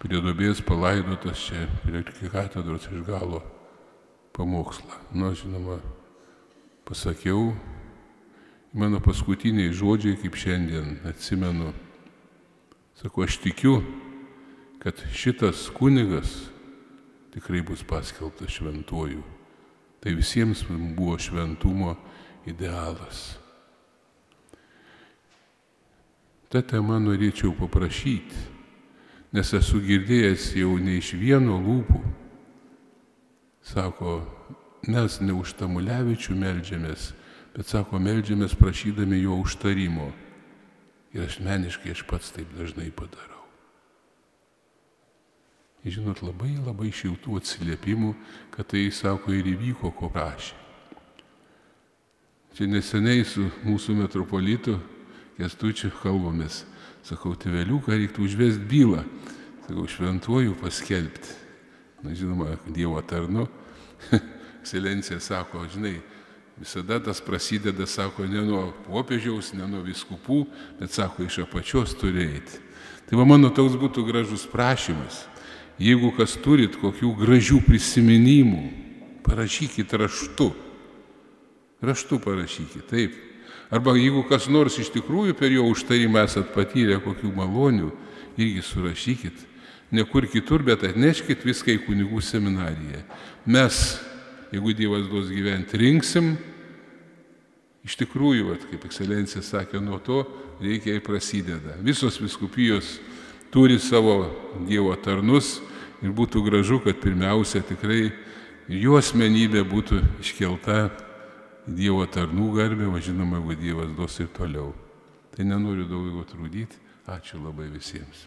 prie 0.00 0.20
dobės 0.20 0.60
palaidotas 0.64 1.40
čia, 1.48 1.66
prie 1.84 2.04
katedros 2.32 2.88
iš 2.88 3.02
galo 3.08 3.42
pamokslą. 4.36 5.00
Na, 5.16 5.32
žinoma, 5.36 5.80
pasakiau, 6.88 7.54
mano 8.72 9.00
paskutiniai 9.04 9.72
žodžiai, 9.72 10.20
kaip 10.20 10.38
šiandien 10.38 11.00
atsimenu, 11.08 11.72
sako, 13.00 13.24
aš 13.24 13.40
tikiu, 13.42 13.80
kad 14.80 15.00
šitas 15.12 15.68
kunigas 15.76 16.50
tikrai 17.34 17.62
bus 17.62 17.84
paskelbtas 17.86 18.56
šventuoju. 18.56 19.22
Tai 20.00 20.16
visiems 20.16 20.64
buvo 20.96 21.18
šventumo 21.20 21.94
idealas. 22.48 23.39
Ta 26.50 26.64
tema 26.66 26.96
norėčiau 26.98 27.52
paprašyti, 27.54 28.40
nes 29.30 29.52
esu 29.54 29.78
girdėjęs 29.86 30.48
jau 30.58 30.72
ne 30.82 30.96
iš 30.98 31.12
vieno 31.14 31.60
lūpų. 31.62 32.00
Sako, 33.70 34.16
mes 34.90 35.20
ne 35.22 35.36
už 35.38 35.54
Tamulevičių 35.60 36.34
melžiamės, 36.34 37.12
bet 37.54 37.70
sako, 37.70 38.02
melžiamės 38.02 38.58
prašydami 38.58 39.22
jo 39.22 39.38
užtarimo. 39.44 40.10
Ir 41.14 41.28
asmeniškai 41.28 41.94
aš 41.94 42.02
pats 42.10 42.34
taip 42.34 42.50
dažnai 42.58 42.90
padarau. 42.90 43.44
Žinot, 45.86 46.18
labai 46.26 46.56
labai 46.58 46.90
šiltų 46.90 47.38
atsiliepimų, 47.38 48.16
kad 48.50 48.74
tai, 48.74 48.88
sako, 48.90 49.38
ir 49.38 49.54
įvyko, 49.54 49.94
ko 49.94 50.10
prašė. 50.10 50.58
Čia 52.58 52.66
neseniai 52.66 53.22
su 53.22 53.46
mūsų 53.62 54.02
metropolitu 54.02 54.80
Kestučiu 55.40 55.90
kalbamės. 56.02 56.64
Sakau, 57.06 57.32
tėveliuką 57.32 57.96
reiktų 57.96 58.26
užvesti 58.26 58.66
bylą. 58.68 59.04
Sakau, 59.64 59.86
šventuoju 59.88 60.56
paskelbti. 60.60 61.36
Na, 62.04 62.14
žinoma, 62.16 62.58
Dievo 62.68 63.00
tarnu. 63.00 63.48
Ekscelencija 64.60 65.20
sako, 65.24 65.64
žinai, 65.72 65.96
visada 66.60 67.00
tas 67.00 67.22
prasideda, 67.24 67.86
sako, 67.88 68.28
ne 68.28 68.44
nuo 68.44 68.66
popiežiaus, 68.84 69.54
ne 69.56 69.64
nuo 69.68 69.80
viskupų, 69.84 70.42
bet 70.80 70.92
sako, 70.92 71.24
iš 71.24 71.40
apačios 71.46 71.96
turi 71.96 72.26
eiti. 72.28 72.60
Tai 73.08 73.18
va 73.18 73.26
mano 73.26 73.48
toks 73.52 73.80
būtų 73.80 74.04
gražus 74.06 74.44
prašymas 74.48 75.24
Jeigu 75.80 76.10
kas 76.12 76.34
turit 76.36 76.74
kokių 76.76 77.14
gražių 77.16 77.62
prisiminimų, 77.64 78.66
parašykit 79.24 79.94
raštu. 79.96 80.50
Raštu 81.80 82.18
parašykit, 82.20 82.84
taip. 82.90 83.14
Arba 83.70 83.94
jeigu 83.94 84.24
kas 84.28 84.48
nors 84.50 84.78
iš 84.82 84.90
tikrųjų 84.94 85.36
per 85.38 85.52
jo 85.54 85.68
užtarimą 85.70 86.24
esat 86.26 86.50
patyrę 86.54 86.98
kokių 87.04 87.30
malonių, 87.36 87.90
irgi 88.40 88.64
surašykit. 88.66 89.46
Ne 89.94 90.04
kur 90.06 90.26
kitur, 90.30 90.62
bet 90.66 90.84
atneškit 90.86 91.42
viską 91.46 91.74
į 91.74 91.84
kunigų 91.86 92.22
seminariją. 92.22 93.02
Mes, 93.46 93.98
jeigu 94.54 94.74
Dievas 94.78 95.08
duos 95.10 95.30
gyventi, 95.30 95.78
rinksim. 95.78 96.36
Iš 97.86 97.96
tikrųjų, 98.02 98.50
vat, 98.52 98.66
kaip 98.70 98.84
ekscelencija 98.86 99.42
sakė, 99.42 99.80
nuo 99.82 99.98
to 100.04 100.22
reikia 100.60 100.98
ir 100.98 101.02
prasideda. 101.06 101.78
Visos 101.82 102.20
viskupijos 102.22 102.98
turi 103.50 103.80
savo 103.82 104.28
Dievo 104.68 104.94
tarnus, 105.00 105.58
Ir 106.00 106.14
būtų 106.16 106.40
gražu, 106.46 106.78
kad 106.80 106.96
pirmiausia 106.96 107.60
tikrai 107.60 108.08
jo 108.72 108.96
asmenybė 108.96 109.66
būtų 109.68 110.00
iškelta 110.22 110.88
Dievo 111.68 112.06
tarnų 112.08 112.46
garbė, 112.56 112.86
o 112.88 112.98
žinoma, 113.02 113.36
jeigu 113.40 113.56
Dievas 113.60 113.90
duos 113.96 114.16
ir 114.22 114.30
toliau. 114.32 114.70
Tai 115.34 115.44
nenoriu 115.44 115.84
daugiau 115.88 116.24
trūdyti. 116.24 116.78
Ačiū 117.10 117.40
labai 117.42 117.66
visiems. 117.72 118.24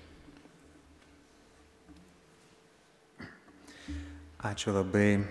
Ačiū 4.43 4.73
labai 4.75 5.23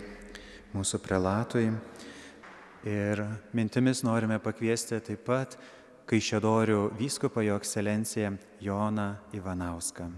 mūsų 0.72 0.98
prelatui. 1.04 1.68
Ir 2.88 3.22
mintimis 3.54 4.02
norime 4.02 4.40
pakviesti 4.42 4.98
taip 5.04 5.22
pat 5.28 5.54
Kaišėdorių 6.10 6.96
vyskupą 6.98 7.44
jo 7.46 7.54
ekscelenciją 7.60 8.32
Joną 8.60 9.12
Ivanauską. 9.38 10.08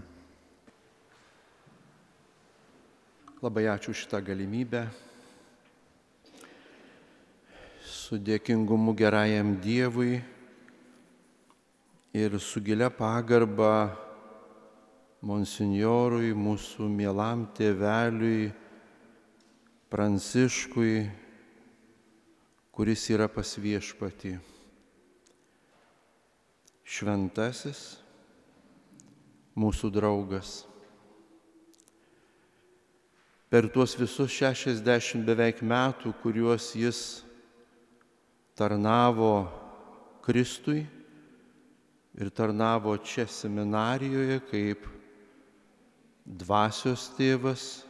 Labai 3.45 3.67
ačiū 3.69 3.93
šitą 3.93 4.23
galimybę. 4.25 4.87
Su 8.05 8.19
dėkingumu 8.21 8.91
gerajam 8.93 9.55
Dievui 9.57 10.19
ir 12.13 12.35
su 12.37 12.61
gilia 12.61 12.91
pagarba 12.93 13.95
monsinjorui, 15.25 16.29
mūsų 16.37 16.85
mielam 16.85 17.47
tėveliui, 17.57 18.51
Pranciškui, 19.89 20.93
kuris 22.77 23.09
yra 23.09 23.25
pas 23.25 23.57
viešpati. 23.57 24.37
Šventasis 26.85 27.85
mūsų 29.57 29.95
draugas 29.97 30.59
per 33.49 33.65
tuos 33.73 33.97
visus 33.97 34.29
60 34.45 35.25
beveik 35.25 35.65
metų, 35.65 36.13
kuriuos 36.21 36.75
jis 36.77 37.07
tarnavo 38.55 39.47
Kristui 40.23 40.85
ir 42.15 42.29
tarnavo 42.31 42.95
čia 42.97 43.27
seminarijoje 43.27 44.39
kaip 44.49 44.85
dvasios 46.25 47.09
tėvas, 47.19 47.83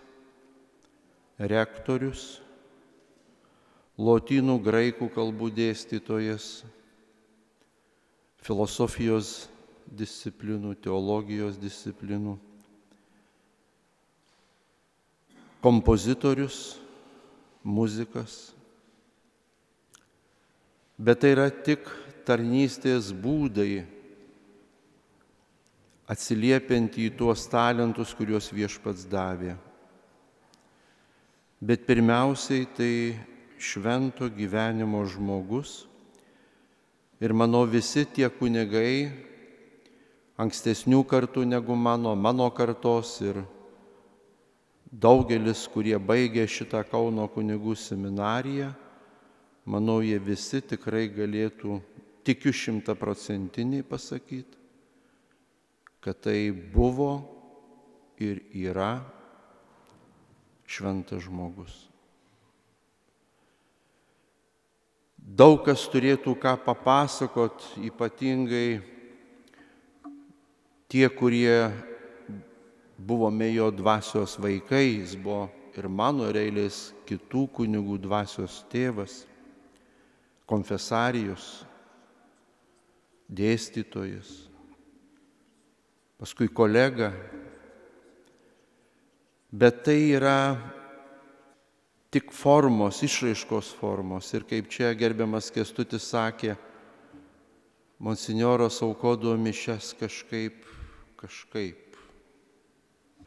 rektorius, 1.39 2.41
lotynų 3.95 4.58
graikų 4.65 5.08
kalbų 5.15 5.51
dėstytojas, 5.56 6.65
filosofijos 8.43 9.47
disciplinų, 9.86 10.73
teologijos 10.84 11.56
disciplinų, 11.62 12.36
kompozitorius, 15.63 16.75
muzikas. 17.63 18.51
Bet 20.96 21.20
tai 21.20 21.34
yra 21.36 21.50
tik 21.52 21.84
tarnystės 22.24 23.10
būdai, 23.12 23.84
atsiliepiant 26.08 26.96
į 26.96 27.10
tuos 27.20 27.44
talentus, 27.52 28.14
kuriuos 28.16 28.48
viešpats 28.56 29.04
davė. 29.12 29.58
Bet 31.60 31.84
pirmiausiai 31.88 32.68
tai 32.78 32.94
švento 33.60 34.30
gyvenimo 34.30 35.02
žmogus 35.10 35.86
ir 37.20 37.34
manau 37.34 37.66
visi 37.68 38.06
tie 38.06 38.30
kunigai, 38.30 39.12
ankstesnių 40.40 41.02
kartų 41.08 41.46
negu 41.48 41.76
mano, 41.76 42.16
mano 42.16 42.48
kartos 42.56 43.18
ir 43.24 43.42
daugelis, 44.92 45.66
kurie 45.72 45.98
baigė 46.00 46.48
šitą 46.48 46.84
Kauno 46.88 47.28
kunigų 47.32 47.76
seminariją, 47.80 48.72
manau, 49.65 49.99
jie 50.06 50.17
visi 50.21 50.62
tikrai 50.62 51.08
galėtų, 51.10 51.80
tikiu 52.25 52.54
šimtaprocentiniai 52.54 53.86
pasakyti, 53.86 54.62
kad 56.06 56.21
tai 56.21 56.51
buvo 56.54 57.12
ir 58.21 58.43
yra 58.54 58.99
šventas 60.69 61.25
žmogus. 61.25 61.73
Daug 65.17 65.63
kas 65.65 65.88
turėtų 65.89 66.36
ką 66.38 66.54
papasakot, 66.62 67.63
ypatingai 67.82 68.78
tie, 70.86 71.08
kurie 71.10 71.73
buvome 72.97 73.49
jo 73.49 73.71
dvasios 73.73 74.38
vaikai, 74.38 75.01
jis 75.01 75.15
buvo 75.17 75.47
ir 75.75 75.89
mano 75.89 76.30
ir 76.30 76.38
eilės 76.39 76.93
kitų 77.10 77.47
kunigų 77.58 77.97
dvasios 78.06 78.62
tėvas, 78.71 79.23
konfesarijus, 80.50 81.66
dėstytojas, 83.32 84.30
paskui 86.22 86.48
kolega, 86.48 87.12
bet 89.52 89.84
tai 89.86 89.98
yra 90.16 90.38
tik 92.14 92.32
formos, 92.32 93.02
išraiškos 93.04 93.74
formos. 93.80 94.30
Ir 94.38 94.46
kaip 94.48 94.70
čia 94.72 94.94
gerbiamas 94.96 95.50
Kestutis 95.52 96.06
sakė, 96.14 96.56
monsinjoras 98.00 98.82
aukodavo 98.86 99.36
mišes 99.40 99.94
kažkaip, 100.00 100.62
kažkaip. 101.20 101.82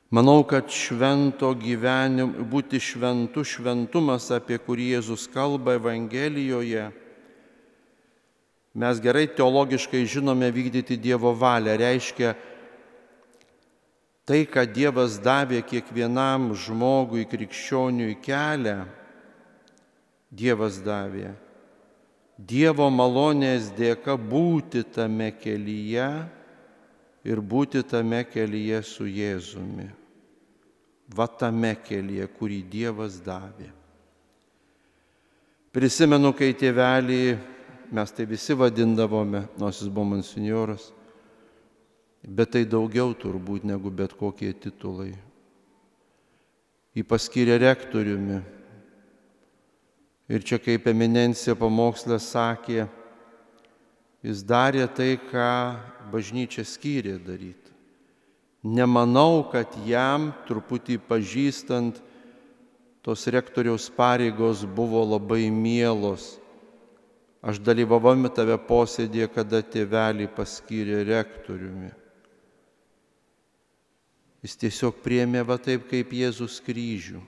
Manau, 0.08 0.40
kad 0.48 0.70
švento 0.72 1.50
gyvenimo, 1.60 2.46
būti 2.48 2.80
šventu, 2.80 3.44
šventumas, 3.44 4.30
apie 4.32 4.56
kurį 4.56 4.94
Jėzus 4.94 5.26
kalba 5.28 5.74
Evangelijoje, 5.76 6.86
mes 8.78 9.00
gerai 9.02 9.26
teologiškai 9.26 10.04
žinome 10.06 10.50
vykdyti 10.54 10.96
Dievo 10.96 11.32
valią, 11.34 11.74
reiškia 11.80 12.36
tai, 14.28 14.44
ką 14.46 14.62
Dievas 14.70 15.18
davė 15.18 15.64
kiekvienam 15.66 16.52
žmogui 16.54 17.26
krikščioniui 17.26 18.14
kelią, 18.22 18.84
Dievas 20.30 20.78
davė. 20.84 21.32
Dievo 22.38 22.86
malonės 22.92 23.72
dėka 23.74 24.14
būti 24.14 24.84
tame 24.94 25.32
kelyje 25.34 26.10
ir 27.26 27.40
būti 27.42 27.82
tame 27.82 28.22
kelyje 28.30 28.82
su 28.86 29.08
Jėzumi. 29.10 29.88
Va 31.08 31.26
tame 31.26 31.72
kelyje, 31.82 32.28
kurį 32.38 32.62
Dievas 32.68 33.16
davė. 33.24 33.72
Prisimenu, 35.72 36.30
kai 36.36 36.52
tėvelį, 36.54 37.24
mes 37.92 38.12
tai 38.12 38.26
visi 38.28 38.54
vadindavome, 38.54 39.46
nors 39.58 39.80
jis 39.80 39.88
buvo 39.88 40.12
monsinjoras, 40.14 40.90
bet 42.22 42.52
tai 42.52 42.64
daugiau 42.68 43.14
turbūt 43.16 43.64
negu 43.64 43.90
bet 43.90 44.12
kokie 44.16 44.52
titulai. 44.52 45.14
Jį 46.96 47.04
paskyrė 47.06 47.58
rektoriumi. 47.62 48.42
Ir 50.28 50.44
čia 50.44 50.58
kaip 50.60 50.88
eminencija 50.90 51.54
pamokslė 51.56 52.18
sakė, 52.20 52.84
jis 54.26 54.42
darė 54.44 54.84
tai, 54.92 55.14
ką 55.16 55.48
bažnyčia 56.12 56.66
skyrė 56.68 57.16
daryti. 57.22 57.72
Nemanau, 58.66 59.46
kad 59.48 59.70
jam 59.86 60.32
truputį 60.48 60.98
pažįstant 61.08 62.02
tos 63.06 63.24
rektoriaus 63.30 63.86
pareigos 63.88 64.66
buvo 64.66 65.00
labai 65.06 65.46
mielos. 65.54 66.34
Aš 67.38 67.60
dalyvavome 67.62 68.30
tave 68.34 68.56
posėdėje, 68.58 69.28
kada 69.30 69.62
tėvelį 69.62 70.26
paskyrė 70.34 71.04
rektoriumi. 71.06 71.92
Jis 74.42 74.56
tiesiog 74.58 74.98
priemė 75.02 75.44
va 75.46 75.58
taip 75.62 75.86
kaip 75.90 76.10
Jėzus 76.14 76.58
kryžių. 76.66 77.22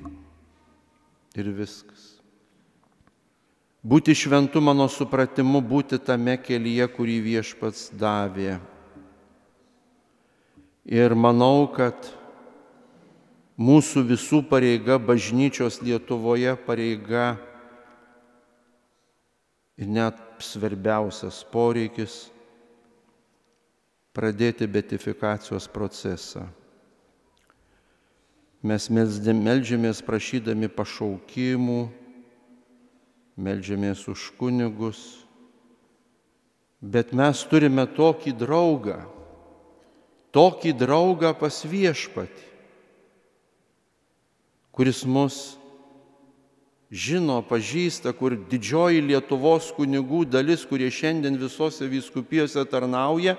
Ir 1.38 1.50
viskas. 1.54 2.16
Būti 3.86 4.14
šventu 4.18 4.60
mano 4.60 4.88
supratimu, 4.90 5.62
būti 5.62 5.98
tame 6.02 6.34
kelyje, 6.42 6.88
kurį 6.90 7.16
viešpats 7.24 7.88
davė. 7.96 8.58
Ir 10.90 11.14
manau, 11.14 11.70
kad 11.70 12.10
mūsų 13.60 14.02
visų 14.10 14.42
pareiga, 14.50 14.98
bažnyčios 14.98 15.78
Lietuvoje 15.86 16.56
pareiga 16.66 17.38
ir 19.80 19.88
net 19.88 20.18
svarbiausias 20.44 21.40
poreikis 21.48 22.26
pradėti 24.12 24.66
betifikacijos 24.68 25.68
procesą. 25.72 26.44
Mes 28.60 28.90
melžiamės 28.92 30.02
prašydami 30.04 30.68
pašaukimų, 30.76 31.80
melžiamės 33.40 34.02
už 34.12 34.26
kunigus, 34.36 35.00
bet 36.80 37.14
mes 37.16 37.40
turime 37.48 37.86
tokį 37.88 38.34
draugą, 38.36 38.98
tokį 40.36 40.74
draugą 40.76 41.32
pas 41.40 41.62
viešpatį, 41.64 42.44
kuris 44.76 45.06
mus 45.08 45.40
žino, 46.90 47.38
pažįsta, 47.46 48.12
kur 48.12 48.34
didžioji 48.50 49.00
Lietuvos 49.06 49.70
kunigų 49.76 50.24
dalis, 50.26 50.66
kurie 50.66 50.90
šiandien 50.90 51.38
visose 51.38 51.86
vyskupijose 51.86 52.64
tarnauja, 52.66 53.36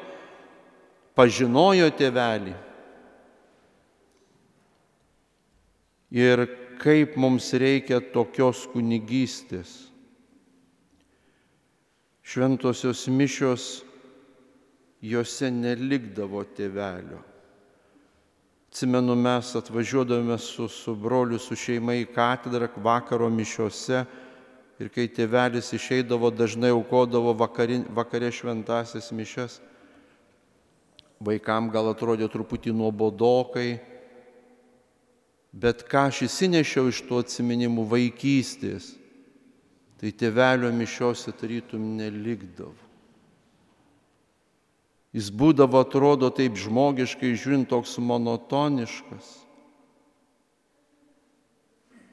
pažinojo 1.15 1.91
tėvelį 1.99 2.55
ir 6.11 6.43
kaip 6.81 7.15
mums 7.19 7.51
reikia 7.53 8.01
tokios 8.13 8.65
kunigystės. 8.71 9.91
Šventosios 12.21 13.07
mišios 13.11 13.65
juose 15.03 15.49
nelikdavo 15.51 16.43
tėvelio. 16.55 17.19
Atsimenu, 18.71 19.15
mes 19.19 19.51
atvažiuodavome 19.55 20.37
su, 20.39 20.67
su 20.71 20.95
broliu, 20.95 21.39
su 21.39 21.55
šeima 21.59 21.97
į 21.99 22.07
katedrą 22.15 22.69
vakaro 22.79 23.27
mišiuose 23.29 24.05
ir 24.79 24.89
kai 24.89 25.09
tėvelis 25.11 25.73
išeidavo, 25.75 26.31
dažnai 26.31 26.71
aukodavo 26.71 27.35
vakari, 27.35 27.81
vakarė 27.91 28.31
šventasias 28.31 29.11
mišes. 29.11 29.59
Vaikam 31.21 31.67
gal 31.69 31.91
atrodė 31.91 32.31
truputį 32.31 32.71
nuobodokai, 32.73 33.69
Bet 35.51 35.83
ką 35.83 36.05
aš 36.07 36.21
įsinešiau 36.29 36.87
iš 36.87 37.01
tų 37.09 37.17
atsiminimų 37.25 37.83
vaikystės, 37.91 38.93
tai 39.99 40.13
tėvelio 40.15 40.69
mišiose 40.71 41.33
tarytum 41.35 41.97
nelikdavo. 41.97 42.90
Jis 45.11 45.27
būdavo, 45.35 45.81
atrodo, 45.83 46.29
taip 46.31 46.55
žmogiškai 46.55 47.33
žiūrint, 47.35 47.67
toks 47.71 47.97
monotoniškas. 47.99 49.31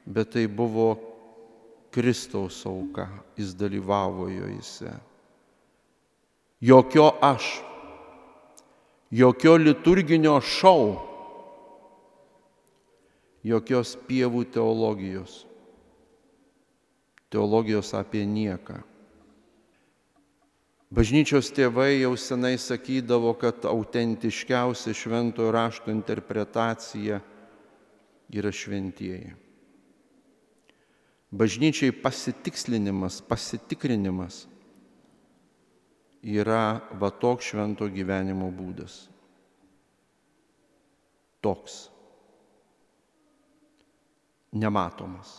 Bet 0.09 0.33
tai 0.35 0.47
buvo 0.51 0.97
Kristaus 1.95 2.59
auka, 2.67 3.07
jis 3.39 3.53
dalyvavo 3.55 4.27
joje. 4.33 4.91
Jokio 6.59 7.07
aš, 7.23 7.47
jokio 9.15 9.55
liturginio 9.55 10.35
šau 10.43 10.97
jokios 13.47 13.95
pievų 14.09 14.43
teologijos, 14.51 15.45
teologijos 17.31 17.93
apie 17.95 18.25
nieką. 18.27 18.81
Bažnyčios 20.89 21.51
tėvai 21.53 22.01
jau 22.01 22.15
senai 22.17 22.55
sakydavo, 22.57 23.35
kad 23.37 23.61
autentiškiausia 23.69 24.95
šventojo 24.97 25.51
rašto 25.53 25.93
interpretacija 25.93 27.19
yra 28.33 28.49
šventieji. 28.49 29.35
Bažnyčiai 31.29 31.93
pasitikslinimas, 31.93 33.19
pasitikrinimas 33.21 34.47
yra 36.25 36.81
va 36.97 37.11
toks 37.13 37.51
švento 37.51 37.85
gyvenimo 37.93 38.49
būdas. 38.49 39.03
Toks. 41.45 41.75
Nematomas, 44.57 45.35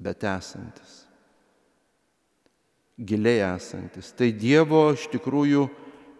bet 0.00 0.24
esantis. 0.24 1.07
Giliai 2.98 3.54
esantis. 3.54 4.10
Tai 4.10 4.32
Dievo 4.34 4.88
iš 4.90 5.06
tikrųjų 5.12 5.68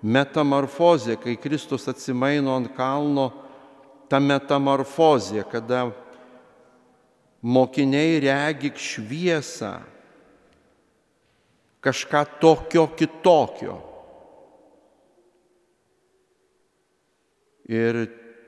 metamorfozė, 0.07 1.17
kai 1.19 1.35
Kristus 1.41 1.89
atsimaino 1.91 2.55
ant 2.55 2.71
kalno, 2.77 3.33
ta 4.07 4.21
metamorfozė, 4.23 5.43
kada 5.51 5.89
mokiniai 7.43 8.21
regi 8.23 8.71
šviesą, 8.79 9.75
kažką 11.83 12.23
tokio 12.39 12.87
kitokio. 12.95 13.77
Ir 17.69 18.07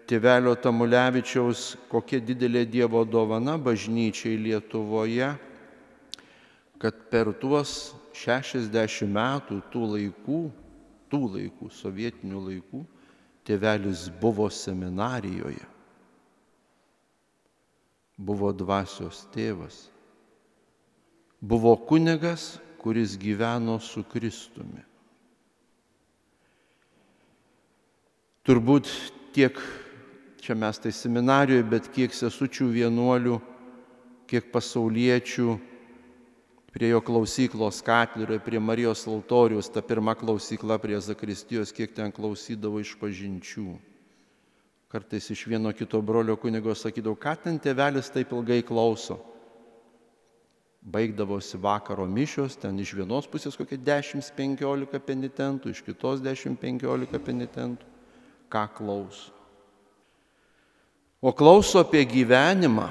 tėvelio 0.08 0.54
Tamulevičiaus 0.56 1.74
kokia 1.90 2.22
didelė 2.24 2.64
Dievo 2.66 3.02
dovana 3.04 3.58
bažnyčiai 3.60 4.38
Lietuvoje, 4.40 5.34
kad 6.80 7.02
per 7.12 7.34
tuos 7.36 7.92
60 8.20 9.08
metų 9.08 9.60
tų 9.72 9.84
laikų, 9.94 10.40
tų 11.10 11.20
laikų, 11.34 11.70
sovietinių 11.72 12.40
laikų, 12.48 12.80
tėvelis 13.48 14.08
buvo 14.20 14.48
seminarijoje, 14.52 15.64
buvo 18.20 18.52
dvasios 18.52 19.24
tėvas, 19.34 19.86
buvo 21.40 21.72
kunigas, 21.88 22.58
kuris 22.80 23.16
gyveno 23.20 23.78
su 23.80 24.04
Kristumi. 24.04 24.84
Turbūt 28.44 28.88
tiek 29.36 29.56
čia 30.40 30.56
mes 30.56 30.80
tai 30.80 30.92
seminarijoje, 30.96 31.64
bet 31.68 31.88
kiek 31.92 32.14
sesučių 32.16 32.70
vienuolių, 32.72 33.36
kiek 34.30 34.48
pasauliečių 34.52 35.58
prie 36.74 36.90
jo 36.92 37.00
klausyklos 37.02 37.80
katedroje, 37.82 38.40
prie 38.44 38.60
Marijos 38.60 39.06
altorius, 39.10 39.70
ta 39.70 39.82
pirma 39.82 40.14
klausykla 40.14 40.78
prie 40.78 41.00
Zakristijos, 41.00 41.72
kiek 41.74 41.94
ten 41.96 42.12
klausydavo 42.14 42.80
iš 42.80 42.94
pažinčių. 43.00 43.74
Kartais 44.90 45.30
iš 45.30 45.46
vieno 45.46 45.70
kito 45.74 46.00
brolio 46.02 46.34
kunigo 46.38 46.74
sakydavau, 46.74 47.18
ką 47.18 47.36
ten 47.44 47.58
tėvelis 47.62 48.10
taip 48.10 48.32
ilgai 48.34 48.62
klauso 48.66 49.20
baigdavosi 50.80 51.58
vakaro 51.60 52.06
mišios, 52.08 52.56
ten 52.56 52.78
iš 52.80 52.94
vienos 52.96 53.28
pusės 53.28 53.56
kokie 53.58 53.76
10-15 53.76 55.00
penitentų, 55.04 55.74
iš 55.74 55.82
kitos 55.84 56.22
10-15 56.24 57.20
penitentų. 57.24 57.88
Ką 58.50 58.64
klauso? 58.74 59.36
O 61.20 61.34
klauso 61.36 61.82
apie 61.84 62.00
gyvenimą, 62.08 62.88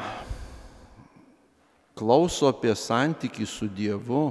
klauso 2.00 2.50
apie 2.50 2.74
santykį 2.76 3.48
su 3.48 3.68
Dievu. 3.68 4.26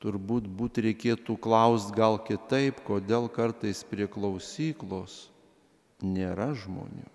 Turbūt 0.00 0.46
būt 0.48 0.80
reikėtų 0.86 1.36
klausti 1.44 1.98
gal 1.98 2.16
kitaip, 2.24 2.80
kodėl 2.86 3.28
kartais 3.28 3.82
prie 3.84 4.08
klausyklos 4.08 5.26
nėra 6.00 6.54
žmonių. 6.56 7.10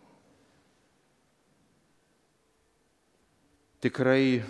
tikrai 3.85 4.41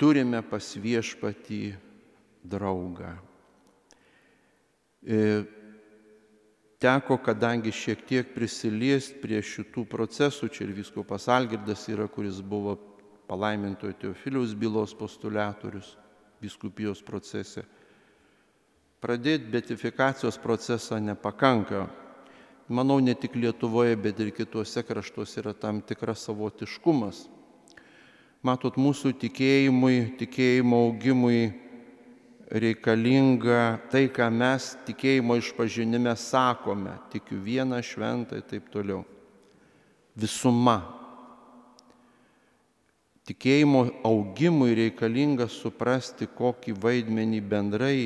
turime 0.00 0.40
pas 0.48 0.64
viešpatį 0.80 1.64
draugą. 2.48 3.12
E, 5.04 5.44
teko, 6.80 7.18
kadangi 7.20 7.72
šiek 7.72 8.04
tiek 8.08 8.30
prisiliesti 8.34 9.20
prie 9.20 9.42
šitų 9.44 9.84
procesų, 9.90 10.48
čia 10.48 10.64
ir 10.64 10.72
visko 10.78 11.04
pasalgirdas 11.04 11.84
yra, 11.92 12.08
kuris 12.08 12.40
buvo 12.40 12.78
palaimintojo 13.28 13.94
Teofiliaus 14.00 14.56
bylos 14.56 14.94
postulatorius 14.96 15.94
viskupijos 16.40 17.02
procese. 17.04 17.66
Pradėti 19.00 19.52
betifikacijos 19.52 20.36
procesą 20.40 20.98
nepakanka, 21.00 21.86
manau, 22.68 22.98
ne 23.00 23.14
tik 23.14 23.36
Lietuvoje, 23.36 23.96
bet 23.96 24.20
ir 24.20 24.32
kituose 24.36 24.82
kraštuose 24.84 25.40
yra 25.40 25.54
tam 25.56 25.80
tikras 25.84 26.24
savotiškumas. 26.26 27.26
Matot, 28.44 28.76
mūsų 28.80 29.12
tikėjimui, 29.20 30.16
tikėjimo 30.20 30.84
augimui 30.88 31.69
reikalinga 32.50 33.78
tai, 33.90 34.08
ką 34.10 34.26
mes 34.34 34.72
tikėjimo 34.86 35.36
išpažinime 35.38 36.14
sakome, 36.18 36.96
tikiu 37.12 37.38
vieną 37.44 37.78
šventą 37.84 38.40
ir 38.40 38.46
taip 38.50 38.70
toliau. 38.72 39.04
Visuma. 40.18 40.80
Tikėjimo 43.30 43.84
augimui 44.06 44.74
reikalinga 44.74 45.46
suprasti, 45.46 46.26
kokį 46.26 46.74
vaidmenį 46.82 47.40
bendrai 47.46 48.00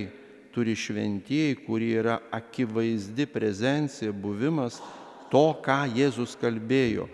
turi 0.53 0.75
šventieji, 0.77 1.57
kurie 1.65 1.95
yra 2.03 2.19
akivaizdi 2.35 3.25
prezencija, 3.27 4.13
buvimas 4.13 4.77
to, 5.33 5.47
ką 5.65 5.81
Jėzus 5.97 6.37
kalbėjo. 6.39 7.09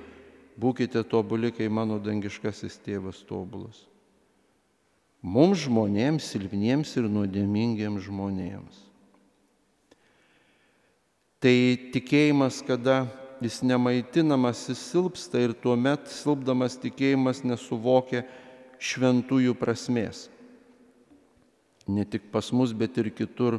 Būkite 0.60 1.04
tobuli, 1.08 1.54
kai 1.54 1.70
mano 1.72 2.00
dangiškasis 2.02 2.82
tėvas 2.84 3.22
tobulas. 3.24 3.89
Mums 5.20 5.66
žmonėms, 5.66 6.30
silpniems 6.32 6.94
ir 6.96 7.08
nuodėmingiems 7.12 8.06
žmonėms. 8.06 8.78
Tai 11.40 11.56
tikėjimas, 11.92 12.60
kada 12.64 13.04
jis 13.40 13.60
nemaitinamas, 13.64 14.66
jis 14.68 14.80
silpsta 14.92 15.40
ir 15.40 15.54
tuomet 15.56 16.08
silpdamas 16.12 16.76
tikėjimas 16.80 17.44
nesuvokia 17.44 18.26
šventųjų 18.80 19.56
prasmės 19.60 20.28
ne 21.90 22.04
tik 22.04 22.30
pas 22.32 22.52
mus, 22.52 22.72
bet 22.72 22.98
ir 22.98 23.10
kitur 23.10 23.58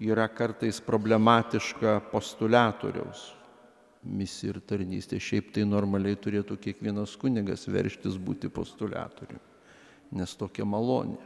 yra 0.00 0.28
kartais 0.28 0.80
problematiška 0.80 1.98
postulatoriaus 2.12 3.32
misija 4.02 4.54
ir 4.54 4.60
tarnystė. 4.64 5.18
Šiaip 5.20 5.50
tai 5.52 5.66
normaliai 5.68 6.16
turėtų 6.16 6.56
kiekvienas 6.62 7.16
kunigas 7.20 7.66
verštis 7.68 8.16
būti 8.16 8.48
postulatoriumi, 8.48 9.47
nes 10.12 10.34
tokia 10.38 10.66
malonė. 10.68 11.20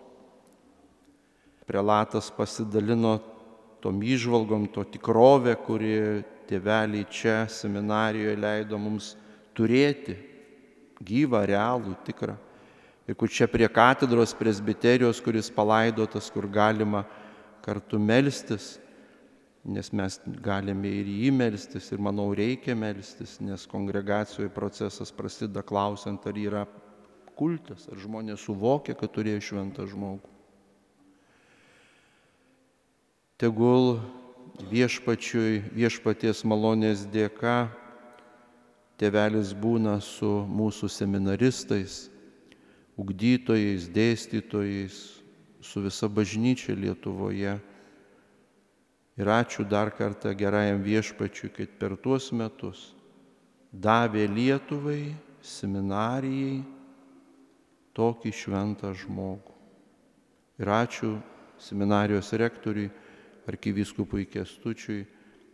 Prelatas 1.66 2.30
pasidalino 2.34 3.18
tom 3.82 4.00
įžvalgom, 4.02 4.68
to 4.74 4.84
tikrovę, 4.84 5.54
kuri 5.62 5.94
tėveliai 6.50 7.06
čia 7.10 7.42
seminarijoje 7.50 8.38
leido 8.38 8.78
mums 8.78 9.12
turėti 9.56 10.16
gyvą, 11.02 11.44
realų, 11.48 11.94
tikrą 12.06 12.36
ir 13.06 13.16
kur 13.18 13.30
čia 13.30 13.48
prie 13.50 13.66
katedros 13.68 14.34
presbiterijos, 14.34 15.20
kuris 15.20 15.50
palaidotas, 15.50 16.30
kur 16.30 16.46
galima 16.46 17.04
kartu 17.62 17.98
melstis, 17.98 18.78
nes 19.62 19.92
mes 19.94 20.18
galime 20.42 20.90
ir 20.90 21.10
jį 21.10 21.32
melstis 21.34 21.90
ir 21.92 22.02
manau 22.02 22.30
reikia 22.34 22.74
melstis, 22.78 23.38
nes 23.40 23.66
kongregacijoje 23.70 24.50
procesas 24.54 25.12
prasideda 25.14 25.62
klausiant, 25.66 26.24
ar 26.26 26.38
yra 26.38 26.64
kultas, 27.38 27.88
ar 27.90 27.98
žmonės 28.00 28.44
suvokia, 28.46 28.94
kad 28.98 29.12
turėjo 29.14 29.42
šventą 29.42 29.86
žmogų. 29.90 30.28
Tegul 33.42 33.98
viešpačiui, 34.70 35.62
viešpaties 35.74 36.44
malonės 36.46 37.06
dėka, 37.10 37.72
tėvelis 39.00 39.50
būna 39.58 39.96
su 40.04 40.30
mūsų 40.46 40.90
seminaristais, 40.92 42.06
ugdytojais, 42.94 43.88
dėstytojais, 43.90 45.00
su 45.62 45.82
visa 45.82 46.06
bažnyčia 46.06 46.76
Lietuvoje. 46.78 47.56
Ir 49.18 49.28
ačiū 49.28 49.66
dar 49.68 49.90
kartą 49.90 50.32
gerajam 50.38 50.82
viešpačiui, 50.84 51.50
kad 51.52 51.74
per 51.80 51.96
tuos 52.00 52.30
metus 52.32 52.92
davė 53.72 54.28
Lietuvai, 54.28 55.14
seminarijai 55.42 56.62
tokį 57.96 58.32
šventą 58.32 58.92
žmogų. 58.96 59.54
Ir 60.62 60.68
ačiū 60.68 61.16
seminarijos 61.60 62.32
rektoriui, 62.38 62.90
arkivyskupui 63.48 64.26
Kestučiui 64.30 65.06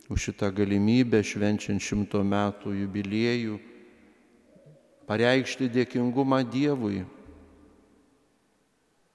už 0.09 0.29
šitą 0.29 0.49
galimybę 0.53 1.21
švenčiant 1.25 1.81
šimto 1.81 2.21
metų 2.25 2.73
jubiliejų 2.83 3.59
pareikšti 5.09 5.69
dėkingumą 5.73 6.43
Dievui 6.45 7.01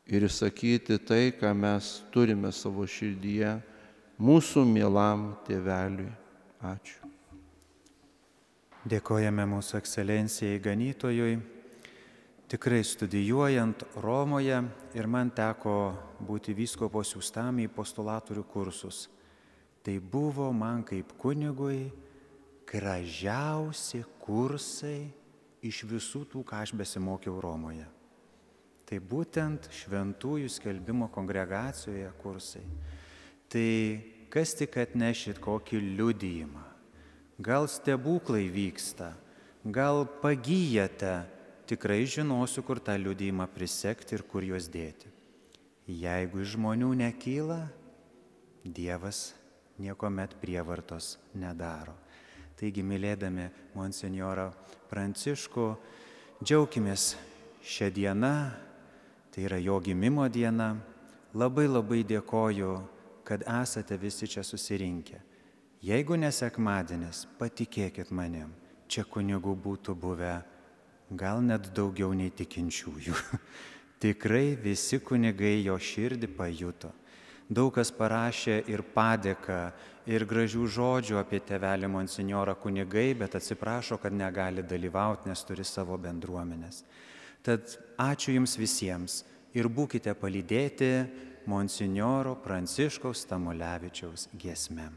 ir 0.06 0.26
įsakyti 0.26 0.98
tai, 1.06 1.30
ką 1.34 1.54
mes 1.54 2.02
turime 2.14 2.50
savo 2.52 2.86
širdyje 2.86 3.56
mūsų 4.18 4.66
mielam 4.68 5.32
tėveliui. 5.46 6.10
Ačiū. 6.64 7.10
Dėkojame 8.88 9.44
mūsų 9.48 9.78
ekscelencijai 9.80 10.60
ganytojui. 10.64 11.38
Tikrai 12.54 12.84
studijuojant 12.86 13.82
Romoje 13.98 14.60
ir 14.94 15.06
man 15.10 15.32
teko 15.34 15.72
būti 16.22 16.52
vyskopo 16.54 17.00
siūstam 17.02 17.56
į 17.58 17.64
postulatorių 17.74 18.44
kursus. 18.46 19.08
Tai 19.82 19.94
buvo 19.98 20.46
man 20.54 20.84
kaip 20.86 21.16
kunigui 21.18 21.88
gražiausi 22.70 24.04
kursai 24.22 25.00
iš 25.66 25.82
visų 25.96 26.22
tų, 26.30 26.44
ką 26.46 26.62
aš 26.62 26.76
besimokiau 26.78 27.42
Romoje. 27.42 27.88
Tai 28.86 29.02
būtent 29.02 29.66
šventųjų 29.74 30.54
skelbimo 30.54 31.10
kongregacijoje 31.10 32.14
kursai. 32.22 32.62
Tai 33.50 33.68
kas 34.30 34.54
tik 34.54 34.78
atnešit 34.78 35.42
kokį 35.42 35.82
liudijimą, 35.98 36.62
gal 37.42 37.66
stebuklai 37.66 38.46
vyksta, 38.46 39.16
gal 39.66 40.06
pagyjate, 40.22 41.33
tikrai 41.68 42.04
žinosiu, 42.06 42.62
kur 42.66 42.80
tą 42.80 42.96
liudijimą 42.98 43.46
prisekti 43.54 44.16
ir 44.16 44.24
kur 44.28 44.44
juos 44.44 44.68
dėti. 44.70 45.10
Jeigu 45.88 46.40
iš 46.40 46.54
žmonių 46.56 46.92
nekyla, 46.96 47.62
Dievas 48.64 49.34
niekuomet 49.76 50.38
prievartos 50.40 51.18
nedaro. 51.36 51.92
Taigi, 52.56 52.80
mylėdami 52.80 53.50
monsinjorą 53.76 54.46
Pranciškų, 54.88 55.66
džiaukimės 56.40 57.10
šią 57.60 57.90
dieną, 57.92 58.32
tai 59.34 59.44
yra 59.44 59.58
jo 59.60 59.76
gimimo 59.84 60.24
diena. 60.32 60.70
Labai 61.34 61.66
labai 61.66 62.00
dėkoju, 62.06 62.72
kad 63.26 63.42
esate 63.42 63.98
visi 64.00 64.30
čia 64.30 64.44
susirinkę. 64.46 65.18
Jeigu 65.84 66.16
nesekmadienis, 66.16 67.26
patikėkit 67.36 68.14
manim, 68.14 68.54
čia 68.88 69.04
kunigų 69.04 69.52
būtų 69.60 69.92
buvę 69.98 70.38
gal 71.16 71.42
net 71.44 71.70
daugiau 71.76 72.12
nei 72.16 72.32
tikinčiųjų. 72.34 73.14
Tikrai 74.04 74.54
visi 74.60 75.00
kunigai 75.00 75.62
jo 75.64 75.78
širdį 75.80 76.30
pajuto. 76.36 76.92
Daug 77.44 77.74
kas 77.76 77.90
parašė 77.92 78.62
ir 78.72 78.82
padėką, 78.94 79.58
ir 80.08 80.24
gražių 80.28 80.66
žodžių 80.76 81.18
apie 81.20 81.40
tevelį 81.44 81.90
monsignorą 81.92 82.56
kunigai, 82.60 83.12
bet 83.16 83.36
atsiprašo, 83.36 83.98
kad 84.00 84.16
negali 84.16 84.64
dalyvauti, 84.64 85.28
nes 85.28 85.44
turi 85.44 85.64
savo 85.64 85.98
bendruomenės. 86.00 86.82
Tad 87.44 87.76
ačiū 88.00 88.38
Jums 88.38 88.56
visiems 88.56 89.22
ir 89.52 89.68
būkite 89.68 90.16
palydėti 90.16 90.92
monsinjoro 91.46 92.38
Pranciškaus 92.44 93.26
Tamulevičiaus 93.28 94.30
giesmėm. 94.32 94.96